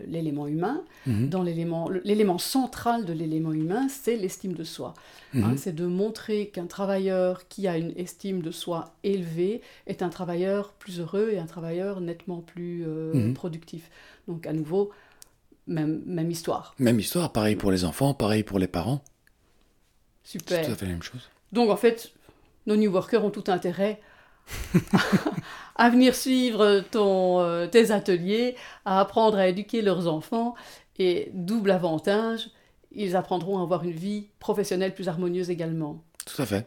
l'élément 0.06 0.46
humain. 0.46 0.84
Mhm. 1.06 1.28
Dans 1.28 1.42
l'élément 1.42 2.38
central 2.38 3.04
de 3.04 3.12
l'élément 3.12 3.52
humain, 3.52 3.88
c'est 3.88 4.16
l'estime 4.16 4.52
de 4.52 4.64
soi. 4.64 4.94
Hein, 5.34 5.48
mhm. 5.48 5.58
c'est 5.58 5.74
de 5.74 5.86
montrer 5.86 6.48
qu'un 6.48 6.66
travailleur 6.66 7.46
qui 7.48 7.68
a 7.68 7.76
une 7.76 7.92
estime 7.96 8.42
de 8.42 8.52
soi 8.52 8.94
élevée 9.02 9.60
est 9.86 10.02
un 10.02 10.08
travailleur 10.08 10.72
plus 10.72 11.00
heureux 11.00 11.30
et 11.32 11.38
un 11.38 11.46
travailleur 11.46 12.00
nettement 12.00 12.40
plus 12.40 12.84
mhm. 12.86 13.34
productif. 13.34 13.90
Donc 14.28 14.46
à 14.46 14.52
nouveau, 14.52 14.90
même, 15.68 16.02
même 16.06 16.30
histoire. 16.30 16.74
Même 16.78 16.98
histoire, 16.98 17.32
pareil 17.32 17.56
pour 17.56 17.70
les 17.70 17.84
enfants, 17.84 18.14
pareil 18.14 18.42
pour 18.42 18.58
les 18.58 18.68
parents. 18.68 19.02
Super. 20.24 20.58
C'est 20.58 20.66
tout 20.66 20.72
à 20.72 20.76
fait 20.76 20.86
la 20.86 20.92
même 20.92 21.02
chose. 21.02 21.30
Donc 21.52 21.70
en 21.70 21.76
fait, 21.76 22.12
nos 22.66 22.76
new 22.76 22.90
workers 22.90 23.24
ont 23.24 23.30
tout 23.30 23.44
intérêt 23.46 24.00
à 25.76 25.90
venir 25.90 26.14
suivre 26.14 26.80
ton, 26.90 27.40
euh, 27.40 27.66
tes 27.66 27.90
ateliers, 27.90 28.56
à 28.84 29.00
apprendre 29.00 29.38
à 29.38 29.48
éduquer 29.48 29.82
leurs 29.82 30.08
enfants, 30.08 30.54
et 30.98 31.30
double 31.32 31.70
avantage, 31.70 32.50
ils 32.92 33.14
apprendront 33.14 33.58
à 33.58 33.62
avoir 33.62 33.84
une 33.84 33.92
vie 33.92 34.28
professionnelle 34.38 34.94
plus 34.94 35.08
harmonieuse 35.08 35.50
également. 35.50 36.02
Tout 36.26 36.42
à 36.42 36.46
fait. 36.46 36.66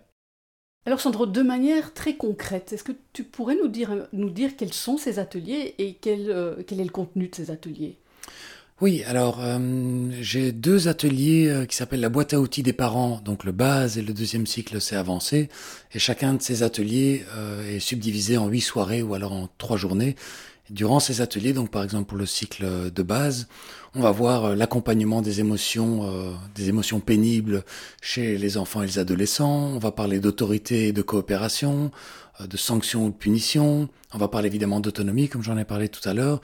Alors 0.86 1.00
Sandro, 1.00 1.28
de 1.28 1.42
manière 1.42 1.94
très 1.94 2.16
concrète, 2.16 2.74
est-ce 2.74 2.84
que 2.84 2.94
tu 3.14 3.24
pourrais 3.24 3.56
nous 3.56 3.68
dire, 3.68 4.08
nous 4.14 4.30
dire 4.30 4.56
quels 4.58 4.74
sont 4.74 4.98
ces 4.98 5.20
ateliers 5.20 5.76
et 5.78 5.94
quel, 5.94 6.32
euh, 6.32 6.64
quel 6.66 6.80
est 6.80 6.86
le 6.86 6.90
contenu 6.90 7.28
de 7.28 7.36
ces 7.36 7.52
ateliers? 7.52 8.00
Oui, 8.82 9.04
alors 9.06 9.38
euh, 9.42 10.10
j'ai 10.22 10.52
deux 10.52 10.88
ateliers 10.88 11.48
euh, 11.48 11.66
qui 11.66 11.76
s'appellent 11.76 12.02
la 12.02 12.10
boîte 12.10 12.34
à 12.34 12.40
outils 12.40 12.64
des 12.64 12.74
parents, 12.74 13.22
donc 13.24 13.44
le 13.44 13.52
base 13.52 14.00
et 14.00 14.02
le 14.02 14.12
deuxième 14.12 14.48
cycle 14.48 14.82
c'est 14.82 14.96
avancé, 14.96 15.50
et 15.94 16.00
chacun 16.00 16.34
de 16.34 16.42
ces 16.42 16.64
ateliers 16.64 17.24
euh, 17.36 17.76
est 17.76 17.80
subdivisé 17.80 18.38
en 18.38 18.48
huit 18.48 18.62
soirées 18.62 19.04
ou 19.04 19.14
alors 19.14 19.34
en 19.34 19.50
trois 19.60 19.78
journées. 19.78 20.16
durant 20.72 21.00
ces 21.00 21.22
ateliers, 21.22 21.54
donc 21.54 21.70
par 21.70 21.84
exemple 21.84 22.08
pour 22.08 22.18
le 22.18 22.26
cycle 22.26 22.92
de 22.92 23.04
base, 23.04 23.48
on 23.94 24.02
va 24.02 24.10
voir 24.10 24.56
l'accompagnement 24.56 25.22
des 25.22 25.42
émotions, 25.42 26.10
des 26.56 26.70
émotions 26.70 27.02
pénibles 27.02 27.66
chez 28.02 28.38
les 28.38 28.58
enfants 28.58 28.82
et 28.82 28.86
les 28.88 28.98
adolescents. 28.98 29.74
On 29.76 29.80
va 29.80 29.92
parler 29.92 30.22
d'autorité 30.22 30.88
et 30.88 30.94
de 30.94 31.02
coopération, 31.02 31.92
de 32.40 32.58
sanctions 32.58 33.08
ou 33.08 33.10
de 33.10 33.16
punitions. 33.16 33.90
On 34.14 34.18
va 34.18 34.30
parler 34.30 34.48
évidemment 34.48 34.80
d'autonomie, 34.80 35.28
comme 35.28 35.44
j'en 35.44 35.58
ai 35.58 35.66
parlé 35.66 35.90
tout 35.90 36.08
à 36.08 36.14
l'heure 36.14 36.40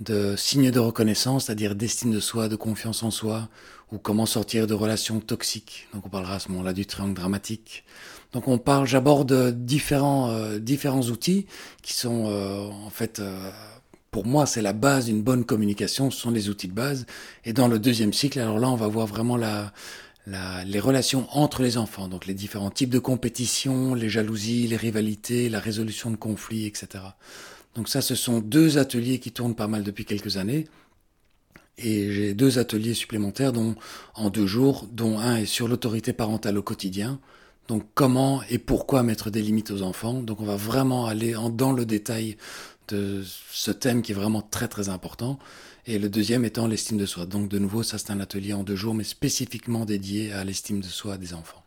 de 0.00 0.34
signes 0.36 0.70
de 0.70 0.78
reconnaissance, 0.78 1.46
c'est-à-dire 1.46 1.74
d'estime 1.74 2.12
de 2.12 2.20
soi, 2.20 2.48
de 2.48 2.56
confiance 2.56 3.02
en 3.02 3.10
soi, 3.10 3.48
ou 3.92 3.98
comment 3.98 4.26
sortir 4.26 4.66
de 4.66 4.74
relations 4.74 5.20
toxiques. 5.20 5.88
Donc 5.94 6.06
on 6.06 6.08
parlera 6.08 6.34
à 6.34 6.38
ce 6.38 6.50
moment-là 6.50 6.72
du 6.72 6.86
triangle 6.86 7.14
dramatique. 7.14 7.84
Donc 8.32 8.48
on 8.48 8.58
parle, 8.58 8.86
j'aborde 8.86 9.64
différents 9.64 10.30
euh, 10.30 10.58
différents 10.58 11.02
outils 11.02 11.46
qui 11.82 11.94
sont 11.94 12.26
euh, 12.26 12.68
en 12.68 12.90
fait 12.90 13.20
euh, 13.20 13.50
pour 14.10 14.26
moi 14.26 14.46
c'est 14.46 14.62
la 14.62 14.72
base 14.72 15.06
d'une 15.06 15.22
bonne 15.22 15.44
communication, 15.44 16.10
ce 16.10 16.20
sont 16.20 16.30
les 16.30 16.48
outils 16.48 16.68
de 16.68 16.74
base. 16.74 17.06
Et 17.44 17.52
dans 17.52 17.68
le 17.68 17.78
deuxième 17.78 18.12
cycle, 18.12 18.40
alors 18.40 18.58
là 18.58 18.68
on 18.68 18.76
va 18.76 18.88
voir 18.88 19.06
vraiment 19.06 19.36
la, 19.36 19.72
la, 20.26 20.64
les 20.64 20.80
relations 20.80 21.26
entre 21.30 21.62
les 21.62 21.78
enfants, 21.78 22.08
donc 22.08 22.26
les 22.26 22.34
différents 22.34 22.70
types 22.70 22.90
de 22.90 22.98
compétitions, 22.98 23.94
les 23.94 24.08
jalousies, 24.08 24.66
les 24.66 24.76
rivalités, 24.76 25.48
la 25.48 25.60
résolution 25.60 26.10
de 26.10 26.16
conflits, 26.16 26.66
etc. 26.66 27.04
Donc 27.76 27.88
ça, 27.88 28.00
ce 28.00 28.14
sont 28.14 28.40
deux 28.40 28.78
ateliers 28.78 29.18
qui 29.18 29.30
tournent 29.30 29.54
pas 29.54 29.68
mal 29.68 29.82
depuis 29.82 30.06
quelques 30.06 30.38
années. 30.38 30.66
Et 31.78 32.10
j'ai 32.10 32.32
deux 32.32 32.58
ateliers 32.58 32.94
supplémentaires 32.94 33.52
dont, 33.52 33.74
en 34.14 34.30
deux 34.30 34.46
jours, 34.46 34.88
dont 34.90 35.18
un 35.18 35.36
est 35.36 35.46
sur 35.46 35.68
l'autorité 35.68 36.14
parentale 36.14 36.56
au 36.56 36.62
quotidien. 36.62 37.20
Donc 37.68 37.84
comment 37.94 38.42
et 38.48 38.58
pourquoi 38.58 39.02
mettre 39.02 39.28
des 39.28 39.42
limites 39.42 39.70
aux 39.70 39.82
enfants. 39.82 40.22
Donc 40.22 40.40
on 40.40 40.46
va 40.46 40.56
vraiment 40.56 41.04
aller 41.06 41.36
en, 41.36 41.50
dans 41.50 41.72
le 41.72 41.84
détail 41.84 42.38
de 42.88 43.22
ce 43.52 43.70
thème 43.70 44.00
qui 44.00 44.12
est 44.12 44.14
vraiment 44.14 44.40
très 44.40 44.68
très 44.68 44.88
important. 44.88 45.38
Et 45.86 45.98
le 45.98 46.08
deuxième 46.08 46.46
étant 46.46 46.66
l'estime 46.66 46.96
de 46.96 47.06
soi. 47.06 47.26
Donc 47.26 47.50
de 47.50 47.58
nouveau, 47.58 47.82
ça 47.82 47.98
c'est 47.98 48.10
un 48.10 48.20
atelier 48.20 48.54
en 48.54 48.62
deux 48.62 48.76
jours, 48.76 48.94
mais 48.94 49.04
spécifiquement 49.04 49.84
dédié 49.84 50.32
à 50.32 50.44
l'estime 50.44 50.80
de 50.80 50.86
soi 50.86 51.18
des 51.18 51.34
enfants 51.34 51.65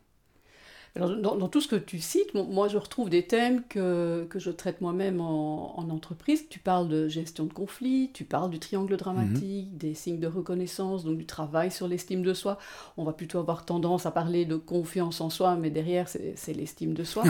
dans, 0.96 1.48
tout 1.48 1.62
ce 1.62 1.68
que 1.68 1.76
tu 1.76 2.00
cites, 2.00 2.34
moi 2.34 2.68
je 2.68 2.78
retrouve 2.78 3.10
des 3.10 3.24
thèmes 3.24 3.64
que, 3.68 4.26
que 4.30 4.40
je 4.40 4.50
traite 4.50 4.82
moi-même 4.82 5.22
en, 5.22 5.78
entreprise. 5.90 6.48
Tu 6.50 6.60
parles 6.60 6.88
de 6.88 7.08
gestion 7.08 7.46
de 7.46 7.54
conflit, 7.54 8.10
tu 8.14 8.26
parles 8.26 8.50
du 8.50 8.60
triangle 8.60 8.96
dramatique, 8.98 9.72
mhm. 9.72 9.78
des 9.78 9.94
signes 9.94 10.20
de 10.20 10.28
reconnaissance, 10.28 11.04
donc 11.04 11.18
du 11.18 11.26
travail 11.26 11.72
sur 11.72 11.88
l'estime 11.88 12.22
de 12.22 12.34
soi. 12.34 12.58
On 12.98 13.04
va 13.04 13.14
plutôt 13.14 13.40
avoir 13.40 13.66
tendance 13.66 14.06
à 14.06 14.12
parler 14.12 14.46
de 14.46 14.56
confiance 14.56 15.22
en 15.22 15.30
soi, 15.30 15.56
mais 15.56 15.70
derrière 15.70 16.08
c'est 16.08 16.54
l'estime 16.54 16.94
de 16.94 17.04
soi. 17.04 17.24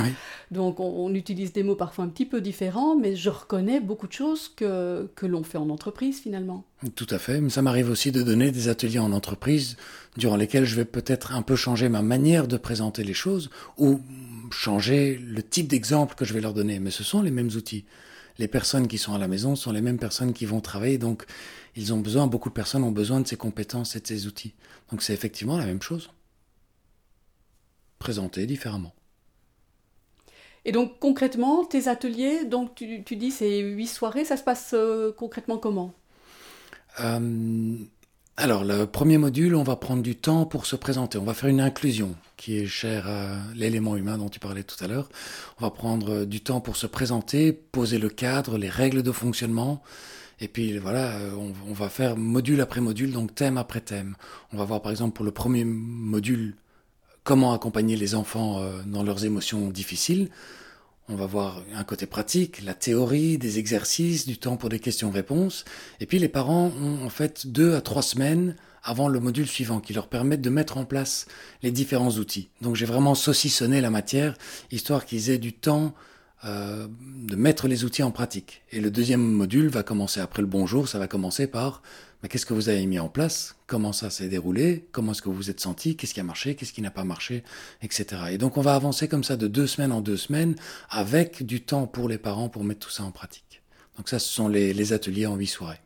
Donc 0.52 0.80
on, 0.80 1.14
utilise 1.14 1.52
des 1.54 1.64
mots 1.64 1.76
parfois 1.76 2.06
un 2.06 2.10
petit 2.10 2.26
peu 2.26 2.40
différents, 2.40 2.96
mais 2.96 3.16
je 3.16 3.30
reconnais 3.30 3.80
beaucoup 3.80 4.08
de 4.08 4.14
choses 4.14 4.48
que, 4.48 5.10
que 5.16 5.26
l'on 5.26 5.44
fait 5.44 5.58
en 5.58 5.70
entreprise 5.70 6.20
finalement. 6.22 6.64
Tout 6.96 7.08
à 7.10 7.20
fait, 7.20 7.42
mais 7.42 7.50
ça 7.50 7.62
m'arrive 7.62 7.90
aussi 7.90 8.14
de 8.14 8.22
donner 8.22 8.52
des 8.52 8.70
ateliers 8.70 9.00
en 9.00 9.12
entreprise 9.12 9.76
durant 10.16 10.38
lesquels 10.38 10.64
je 10.64 10.78
vais 10.78 10.86
peut-être 10.86 11.34
un 11.34 11.42
peu 11.42 11.58
changer 11.58 11.90
ma 11.90 12.02
manière 12.02 12.48
de 12.48 12.56
présenter 12.56 13.04
les 13.04 13.14
choses 13.14 13.50
ou 13.78 14.00
changer 14.50 15.18
le 15.18 15.44
type 15.44 15.68
d'exemple 15.68 16.16
que 16.16 16.24
je 16.24 16.34
vais 16.34 16.40
leur 16.40 16.54
donner. 16.54 16.80
Mais 16.80 16.92
ce 16.92 17.04
sont 17.04 17.22
les 17.22 17.32
mêmes 17.32 17.50
outils. 17.50 17.84
Les 18.38 18.48
personnes 18.48 18.88
qui 18.88 18.98
sont 18.98 19.14
à 19.14 19.18
la 19.18 19.28
maison 19.28 19.58
sont 19.58 19.74
les 19.74 19.82
mêmes 19.82 19.98
personnes 19.98 20.32
qui 20.32 20.46
vont 20.46 20.62
travailler, 20.62 20.98
donc 20.98 21.26
ils 21.76 21.94
ont 21.94 22.00
besoin, 22.00 22.28
beaucoup 22.28 22.48
de 22.48 22.54
personnes 22.54 22.86
ont 22.86 22.92
besoin 22.92 23.20
de 23.20 23.28
ces 23.28 23.36
compétences 23.36 23.98
et 23.98 24.00
de 24.00 24.08
ces 24.08 24.26
outils. 24.26 24.54
Donc 24.90 25.02
c'est 25.02 25.14
effectivement 25.14 25.58
la 25.58 25.66
même 25.66 25.82
chose. 25.82 26.10
Présenté 28.00 28.46
différemment. 28.46 28.96
Et 30.64 30.72
donc 30.72 30.98
concrètement, 31.00 31.66
tes 31.66 31.90
ateliers, 31.90 32.46
donc 32.46 32.76
tu, 32.76 33.16
dis 33.18 33.32
c'est 33.32 33.60
huit 33.60 33.88
soirées, 33.88 34.24
ça 34.24 34.38
se 34.38 34.44
passe 34.44 34.72
euh, 34.74 35.12
concrètement 35.12 35.58
comment? 35.58 35.94
Euh, 37.00 37.76
alors, 38.38 38.64
le 38.64 38.86
premier 38.86 39.18
module, 39.18 39.56
on 39.56 39.64
va 39.64 39.76
prendre 39.76 40.02
du 40.02 40.16
temps 40.16 40.46
pour 40.46 40.66
se 40.66 40.76
présenter. 40.76 41.18
On 41.18 41.24
va 41.24 41.34
faire 41.34 41.50
une 41.50 41.60
inclusion 41.62 42.16
qui 42.38 42.58
est 42.58 42.68
chère 42.68 43.08
à 43.08 43.36
l'élément 43.54 43.98
humain 43.98 44.18
dont 44.18 44.30
tu 44.30 44.40
parlais 44.40 44.64
tout 44.64 44.82
à 44.84 44.88
l'heure. 44.88 45.10
On 45.60 45.66
va 45.66 45.72
prendre 45.72 46.24
du 46.24 46.42
temps 46.42 46.62
pour 46.62 46.78
se 46.78 46.88
présenter, 46.88 47.52
poser 47.52 47.98
le 47.98 48.10
cadre, 48.10 48.58
les 48.58 48.70
règles 48.70 49.04
de 49.04 49.12
fonctionnement. 49.12 49.84
Et 50.40 50.48
puis 50.48 50.78
voilà, 50.78 51.18
on, 51.38 51.52
on 51.70 51.74
va 51.74 51.90
faire 51.90 52.16
module 52.16 52.62
après 52.62 52.80
module, 52.80 53.12
donc 53.12 53.36
thème 53.36 53.58
après 53.58 53.82
thème. 53.82 54.16
On 54.54 54.58
va 54.58 54.64
voir 54.64 54.82
par 54.82 54.92
exemple 54.92 55.16
pour 55.16 55.26
le 55.26 55.32
premier 55.32 55.66
module 55.66 56.56
comment 57.30 57.54
accompagner 57.54 57.96
les 57.96 58.16
enfants 58.16 58.60
euh, 58.60 58.82
dans 58.86 59.04
leurs 59.04 59.24
émotions 59.26 59.70
difficiles. 59.70 60.30
On 61.12 61.16
va 61.16 61.26
voir 61.26 61.64
un 61.74 61.84
côté 61.84 62.06
pratique, 62.06 62.62
la 62.62 62.76
théorie, 62.76 63.40
des 63.40 63.58
exercices, 63.58 64.28
du 64.28 64.38
temps 64.38 64.58
pour 64.58 64.70
des 64.70 64.78
questions-réponses. 64.78 65.66
Et 66.00 66.06
puis 66.06 66.20
les 66.20 66.30
parents 66.30 66.72
ont 66.80 67.04
en 67.04 67.10
fait 67.10 67.48
deux 67.48 67.74
à 67.74 67.82
trois 67.82 68.04
semaines 68.04 68.56
avant 68.84 69.08
le 69.08 69.20
module 69.20 69.48
suivant 69.48 69.80
qui 69.80 69.92
leur 69.92 70.08
permettent 70.08 70.44
de 70.44 70.52
mettre 70.52 70.78
en 70.78 70.86
place 70.86 71.26
les 71.64 71.72
différents 71.72 72.12
outils. 72.12 72.50
Donc 72.62 72.76
j'ai 72.76 72.86
vraiment 72.86 73.16
saucissonné 73.16 73.82
la 73.82 73.90
matière, 73.90 74.38
histoire 74.72 75.04
qu'ils 75.08 75.32
aient 75.32 75.40
du 75.40 75.52
temps 75.52 75.96
euh, 76.46 76.88
de 77.28 77.36
mettre 77.36 77.68
les 77.68 77.86
outils 77.86 78.04
en 78.04 78.12
pratique. 78.12 78.62
Et 78.72 78.80
le 78.80 78.92
deuxième 78.92 79.24
module 79.24 79.68
va 79.68 79.82
commencer 79.82 80.20
après 80.20 80.44
le 80.44 80.48
bonjour, 80.48 80.88
ça 80.88 81.00
va 81.00 81.08
commencer 81.08 81.48
par 81.48 81.82
mais 82.22 82.30
qu'est-ce 82.30 82.46
que 82.46 82.54
vous 82.54 82.70
avez 82.70 82.86
mis 82.86 83.00
en 83.00 83.10
place, 83.10 83.56
comment 83.68 83.94
ça 83.94 84.10
s'est 84.10 84.28
déroulé, 84.28 84.88
comment 84.92 85.14
est-ce 85.14 85.22
que 85.22 85.30
vous 85.30 85.36
vous 85.36 85.50
êtes 85.50 85.60
senti, 85.60 85.96
qu'est-ce 85.96 86.14
qui 86.14 86.20
a 86.20 86.24
marché, 86.24 86.56
qu'est-ce 86.56 86.74
qui 86.74 86.82
n'a 86.82 86.92
pas 86.92 87.04
marché, 87.04 87.44
etc. 87.82 88.06
Et 88.32 88.38
donc 88.38 88.58
on 88.58 88.62
va 88.62 88.76
avancer 88.76 89.08
comme 89.08 89.24
ça 89.24 89.38
de 89.38 89.48
deux 89.48 89.68
semaines 89.68 89.92
en 89.92 90.02
deux 90.02 90.18
semaines 90.18 90.56
avec 90.90 91.46
du 91.46 91.62
temps 91.62 91.88
pour 91.88 92.10
les 92.10 92.18
parents 92.18 92.50
pour 92.50 92.64
mettre 92.64 92.82
tout 92.82 92.92
ça 92.92 93.04
en 93.04 93.12
pratique. 93.12 93.62
Donc 94.00 94.08
ça, 94.08 94.18
ce 94.18 94.34
sont 94.34 94.48
les, 94.48 94.94
ateliers 94.94 95.26
en 95.26 95.36
huit 95.36 95.48
soirées. 95.48 95.82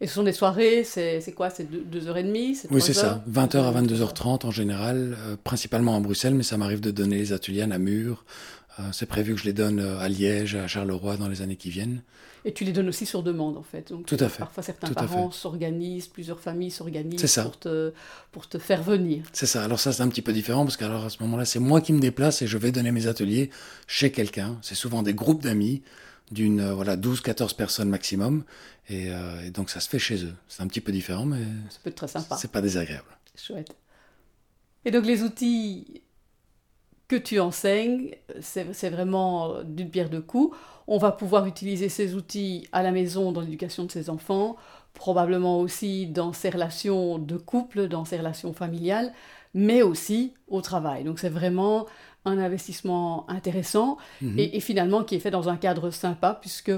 Et 0.00 0.08
ce 0.08 0.14
sont 0.14 0.24
des 0.24 0.32
soirées, 0.32 0.82
c'est 0.82 1.32
quoi? 1.32 1.48
C'est 1.48 1.62
deux, 1.62 2.08
heures 2.08 2.16
et 2.16 2.24
demie? 2.24 2.58
Oui, 2.72 2.82
c'est 2.82 2.92
ça. 2.92 3.22
20h 3.30 3.58
à 3.58 3.80
22h30 3.80 4.46
en 4.46 4.50
général, 4.50 5.16
euh, 5.16 5.36
principalement 5.44 5.96
à 5.96 6.00
Bruxelles, 6.00 6.34
mais 6.34 6.42
ça 6.42 6.56
m'arrive 6.56 6.80
de 6.80 6.90
donner 6.90 7.18
les 7.18 7.32
ateliers 7.32 7.62
à 7.62 7.68
Namur. 7.68 8.24
Euh, 8.78 8.82
c'est 8.92 9.06
prévu 9.06 9.34
que 9.34 9.40
je 9.40 9.44
les 9.44 9.52
donne 9.52 9.80
euh, 9.80 9.98
à 9.98 10.08
Liège, 10.08 10.54
à 10.54 10.66
Charleroi 10.66 11.16
dans 11.16 11.28
les 11.28 11.42
années 11.42 11.56
qui 11.56 11.70
viennent. 11.70 12.02
Et 12.44 12.52
tu 12.52 12.64
les 12.64 12.72
donnes 12.72 12.88
aussi 12.88 13.06
sur 13.06 13.22
demande, 13.22 13.56
en 13.56 13.62
fait. 13.62 13.92
Tout 14.06 14.16
à 14.18 14.28
fait. 14.28 14.40
Parfois, 14.40 14.62
certains 14.62 14.92
parents 14.92 15.30
s'organisent, 15.30 16.08
plusieurs 16.08 16.40
familles 16.40 16.72
s'organisent 16.72 17.38
pour 17.40 17.58
te, 17.58 17.92
pour 18.32 18.48
te 18.48 18.58
faire 18.58 18.82
venir. 18.82 19.24
C'est 19.32 19.46
ça. 19.46 19.62
Alors 19.62 19.78
ça, 19.78 19.92
c'est 19.92 20.02
un 20.02 20.08
petit 20.08 20.22
peu 20.22 20.32
différent, 20.32 20.64
parce 20.64 20.76
qu'à 20.76 21.08
ce 21.08 21.22
moment-là, 21.22 21.44
c'est 21.44 21.60
moi 21.60 21.80
qui 21.80 21.92
me 21.92 22.00
déplace 22.00 22.42
et 22.42 22.48
je 22.48 22.58
vais 22.58 22.72
donner 22.72 22.90
mes 22.90 23.06
ateliers 23.06 23.50
chez 23.86 24.10
quelqu'un. 24.10 24.58
C'est 24.60 24.74
souvent 24.74 25.02
des 25.02 25.14
groupes 25.14 25.42
d'amis 25.42 25.82
d'une 26.32 26.60
euh, 26.60 26.74
voilà 26.74 26.96
12-14 26.96 27.54
personnes 27.54 27.88
maximum. 27.88 28.44
Euh, 28.90 29.46
et, 29.46 29.50
donc, 29.50 29.70
ça 29.70 29.78
se 29.78 29.88
fait 29.88 30.00
chez 30.00 30.24
eux. 30.24 30.34
C'est 30.48 30.62
un 30.62 30.66
petit 30.66 30.80
peu 30.80 30.90
différent, 30.90 31.26
mais... 31.26 31.42
Ça 31.70 31.78
peut 31.82 31.90
être 31.90 31.96
très 31.96 32.08
sympa. 32.08 32.36
C'est 32.36 32.50
pas 32.50 32.62
désagréable. 32.62 33.06
Chouette. 33.36 33.76
Et 34.84 34.90
donc, 34.90 35.06
les 35.06 35.22
outils 35.22 36.02
que 37.12 37.16
tu 37.22 37.40
enseignes, 37.40 38.10
c'est 38.40 38.90
vraiment 38.90 39.62
d'une 39.64 39.90
pierre 39.90 40.08
deux 40.08 40.22
coups. 40.22 40.56
On 40.86 40.96
va 40.96 41.12
pouvoir 41.12 41.44
utiliser 41.46 41.88
ces 41.90 42.14
outils 42.14 42.66
à 42.72 42.82
la 42.82 42.90
maison 42.90 43.32
dans 43.32 43.42
l'éducation 43.42 43.84
de 43.84 43.90
ses 43.90 44.08
enfants, 44.08 44.56
probablement 44.94 45.60
aussi 45.60 46.06
dans 46.06 46.32
ses 46.32 46.48
relations 46.50 47.18
de 47.18 47.36
couple, 47.36 47.88
dans 47.88 48.04
ses 48.06 48.16
relations 48.16 48.52
familiales, 48.54 49.12
mais 49.52 49.82
aussi 49.82 50.32
au 50.48 50.62
travail. 50.62 51.04
Donc 51.04 51.18
c'est 51.18 51.28
vraiment 51.28 51.86
un 52.24 52.38
investissement 52.38 53.28
intéressant 53.28 53.98
Mhm. 54.22 54.38
et, 54.38 54.56
et 54.56 54.60
finalement 54.60 55.04
qui 55.04 55.14
est 55.16 55.20
fait 55.20 55.30
dans 55.30 55.48
un 55.50 55.56
cadre 55.56 55.90
sympa 55.90 56.38
puisque 56.40 56.72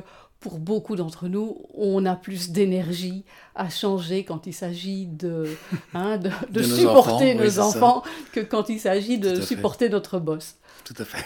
pour 0.44 0.58
beaucoup 0.58 0.94
d'entre 0.94 1.26
nous, 1.26 1.56
on 1.72 2.04
a 2.04 2.16
plus 2.16 2.50
d'énergie 2.50 3.24
à 3.54 3.70
changer 3.70 4.24
quand 4.24 4.46
il 4.46 4.52
s'agit 4.52 5.06
de, 5.06 5.48
hein, 5.94 6.18
de, 6.18 6.28
de 6.50 6.60
De 6.60 6.66
nos 6.68 6.76
supporter 6.76 7.32
enfants, 7.34 7.44
nos 7.44 7.58
enfants 7.60 8.02
que 8.30 8.40
quand 8.40 8.68
il 8.68 8.78
s'agit 8.78 9.16
de 9.18 9.36
fait. 9.36 9.42
supporter 9.42 9.88
notre 9.88 10.18
boss. 10.18 10.56
Tout 10.84 10.92
à 10.98 11.06
fait. 11.06 11.24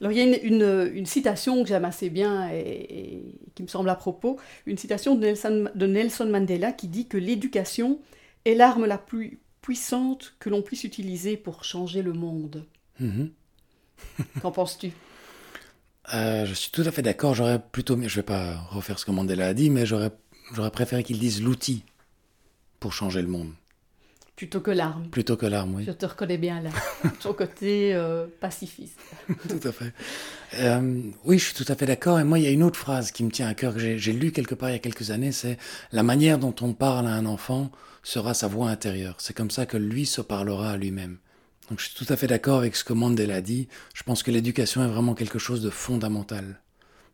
Alors 0.00 0.12
il 0.12 0.18
y 0.18 0.20
a 0.22 0.24
une, 0.24 0.38
une- 0.54 0.90
une 0.94 1.04
citation 1.06 1.62
que 1.62 1.68
j'aime 1.68 1.84
assez 1.84 2.08
bien 2.08 2.48
et, 2.50 2.58
et 2.58 3.34
qui 3.54 3.62
me 3.64 3.68
semble 3.68 3.90
à 3.90 3.96
propos, 3.96 4.38
une 4.64 4.78
citation 4.78 5.14
de 5.14 5.20
Nelson, 5.26 5.68
de 5.74 5.86
Nelson 5.86 6.24
Mandela 6.26 6.72
qui 6.72 6.88
dit 6.88 7.06
que 7.06 7.18
l'éducation 7.18 7.98
est 8.46 8.54
l'arme 8.54 8.86
la 8.86 8.96
plus 8.96 9.40
puissante 9.60 10.32
que 10.38 10.48
l'on 10.48 10.62
puisse 10.62 10.84
utiliser 10.84 11.36
pour 11.36 11.64
changer 11.64 12.00
le 12.00 12.14
monde. 12.14 12.64
Mhm. 12.98 13.30
Qu'en 14.40 14.52
penses-tu? 14.52 14.92
Euh, 16.14 16.46
je 16.46 16.54
suis 16.54 16.70
tout 16.70 16.82
à 16.82 16.90
fait 16.90 17.02
d'accord. 17.02 17.34
J'aurais 17.34 17.58
plutôt, 17.60 17.98
je 18.00 18.16
vais 18.16 18.22
pas 18.22 18.56
refaire 18.70 18.98
ce 18.98 19.04
que 19.04 19.10
Mandela 19.10 19.48
a 19.48 19.54
dit, 19.54 19.70
mais 19.70 19.86
j'aurais, 19.86 20.10
j'aurais 20.54 20.70
préféré 20.70 21.02
qu'il 21.02 21.18
dise 21.18 21.42
l'outil 21.42 21.84
pour 22.80 22.92
changer 22.92 23.20
le 23.22 23.28
monde, 23.28 23.52
Plutôt 24.36 24.60
que 24.60 24.70
l'arme. 24.70 25.08
plutôt 25.10 25.36
que 25.36 25.46
l'arme, 25.46 25.74
oui. 25.74 25.84
Je 25.84 25.90
te 25.90 26.06
reconnais 26.06 26.38
bien 26.38 26.60
là, 26.62 26.70
ton 27.20 27.32
côté 27.32 27.92
euh, 27.94 28.26
pacifiste. 28.40 28.98
tout 29.48 29.68
à 29.68 29.72
fait. 29.72 29.92
Euh, 30.60 31.02
oui, 31.24 31.38
je 31.38 31.44
suis 31.46 31.54
tout 31.54 31.70
à 31.70 31.74
fait 31.74 31.86
d'accord. 31.86 32.20
Et 32.20 32.24
moi, 32.24 32.38
il 32.38 32.44
y 32.44 32.46
a 32.46 32.50
une 32.50 32.62
autre 32.62 32.78
phrase 32.78 33.10
qui 33.10 33.24
me 33.24 33.30
tient 33.30 33.48
à 33.48 33.54
cœur 33.54 33.74
que 33.74 33.80
j'ai, 33.80 33.98
j'ai 33.98 34.12
lu 34.12 34.30
quelque 34.30 34.54
part 34.54 34.70
il 34.70 34.74
y 34.74 34.76
a 34.76 34.78
quelques 34.78 35.10
années. 35.10 35.32
C'est 35.32 35.58
la 35.90 36.04
manière 36.04 36.38
dont 36.38 36.54
on 36.60 36.72
parle 36.72 37.08
à 37.08 37.10
un 37.14 37.26
enfant 37.26 37.70
sera 38.04 38.32
sa 38.32 38.46
voix 38.46 38.70
intérieure. 38.70 39.16
C'est 39.18 39.34
comme 39.36 39.50
ça 39.50 39.66
que 39.66 39.76
lui 39.76 40.06
se 40.06 40.20
parlera 40.20 40.70
à 40.70 40.76
lui-même. 40.76 41.18
Donc, 41.68 41.80
je 41.80 41.88
suis 41.90 41.94
tout 42.04 42.10
à 42.12 42.16
fait 42.16 42.26
d'accord 42.26 42.58
avec 42.58 42.76
ce 42.76 42.84
que 42.84 42.92
Mandela 42.94 43.36
a 43.36 43.40
dit. 43.40 43.68
Je 43.94 44.02
pense 44.02 44.22
que 44.22 44.30
l'éducation 44.30 44.82
est 44.84 44.88
vraiment 44.88 45.14
quelque 45.14 45.38
chose 45.38 45.60
de 45.62 45.70
fondamental. 45.70 46.60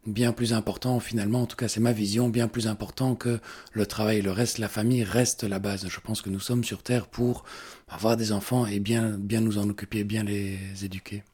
Bien 0.07 0.33
plus 0.33 0.53
important, 0.53 1.01
finalement, 1.01 1.43
en 1.43 1.47
tout 1.47 1.57
cas, 1.57 1.67
c'est 1.67 1.81
ma 1.81 1.93
vision, 1.93 2.29
bien 2.29 2.47
plus 2.47 2.67
important 2.69 3.15
que 3.15 3.41
le 3.73 3.87
travail. 3.87 4.21
Le 4.23 4.31
reste, 4.31 4.59
la 4.59 4.69
famille 4.69 5.03
reste 5.03 5.45
la 5.45 5.59
base. 5.59 5.89
Je 5.89 6.01
pense 6.01 6.21
que 6.23 6.29
nous 6.31 6.41
sommes 6.41 6.63
sur 6.63 6.83
Terre 6.83 7.07
pour 7.07 7.45
avoir 7.89 8.17
des 8.17 8.31
enfants 8.31 8.67
et 8.67 8.81
bien, 8.81 9.17
bien 9.19 9.41
nous 9.41 9.59
en 9.59 9.69
occuper, 9.69 10.05
bien 10.05 10.23
les 10.23 10.59
éduquer. 10.85 11.25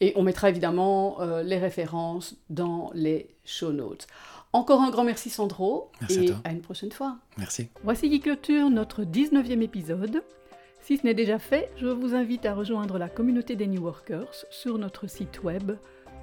Et 0.01 0.13
on 0.17 0.23
mettra 0.23 0.51
évidemment 0.51 1.21
euh, 1.21 1.43
les 1.43 1.59
références 1.59 2.37
dans 2.51 2.91
les 2.95 3.31
show 3.45 3.73
notes. 3.73 4.07
Encore 4.53 4.83
un 4.83 4.91
grand 4.91 5.05
merci 5.05 5.31
Sandro 5.31 5.91
Merci 6.01 6.19
à 6.19 6.23
et 6.23 6.27
toi. 6.27 6.37
à 6.45 6.51
une 6.51 6.61
prochaine 6.61 6.93
fois. 6.93 7.17
Merci. 7.39 7.69
Voici 7.85 8.11
qui 8.11 8.21
clôture 8.21 8.69
notre 8.69 9.05
19e 9.05 9.63
épisode. 9.63 10.23
Si 10.81 10.99
ce 10.99 11.07
n'est 11.07 11.15
déjà 11.15 11.39
fait, 11.39 11.71
je 11.77 11.87
vous 11.87 12.15
invite 12.15 12.45
à 12.45 12.55
rejoindre 12.55 12.99
la 12.99 13.09
communauté 13.09 13.55
des 13.55 13.69
New 13.69 13.83
Workers 13.83 14.45
sur 14.51 14.77
notre 14.77 15.07
site 15.07 15.43
web 15.45 15.73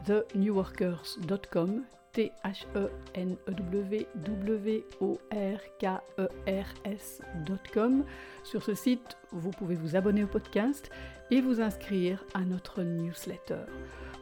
thenewworkers.com 0.05 1.83
t 2.19 2.33
h 2.43 2.65
e 2.75 2.89
n 3.13 3.37
e 3.47 3.51
w 3.53 4.05
w 4.13 4.83
o 4.99 5.17
r 5.31 5.59
k 5.79 6.01
e 6.17 6.27
r 6.47 6.65
s.com. 6.83 8.03
Sur 8.43 8.61
ce 8.61 8.73
site, 8.73 9.15
vous 9.31 9.51
pouvez 9.51 9.75
vous 9.75 9.95
abonner 9.95 10.25
au 10.25 10.27
podcast 10.27 10.91
et 11.31 11.39
vous 11.39 11.61
inscrire 11.61 12.25
à 12.33 12.41
notre 12.41 12.83
newsletter. 12.83 13.63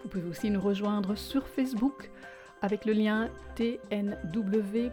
Vous 0.03 0.09
pouvez 0.09 0.29
aussi 0.29 0.51
nous 0.51 0.61
rejoindre 0.61 1.15
sur 1.15 1.47
Facebook 1.47 2.11
avec 2.61 2.85
le 2.85 2.93
lien 2.93 3.29
tnw.li 3.55 4.91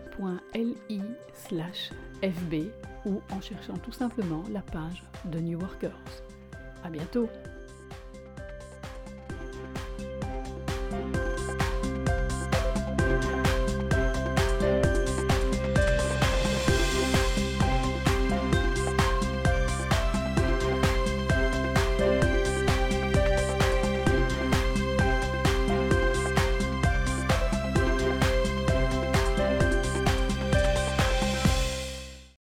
fb 2.23 2.55
ou 3.05 3.21
en 3.31 3.41
cherchant 3.43 3.77
tout 3.77 3.93
simplement 3.93 4.43
la 4.51 4.63
page 4.63 5.05
de 5.27 5.41
New 5.41 5.61
Workers. 5.61 6.23
À 6.83 6.89
bientôt! 6.89 7.29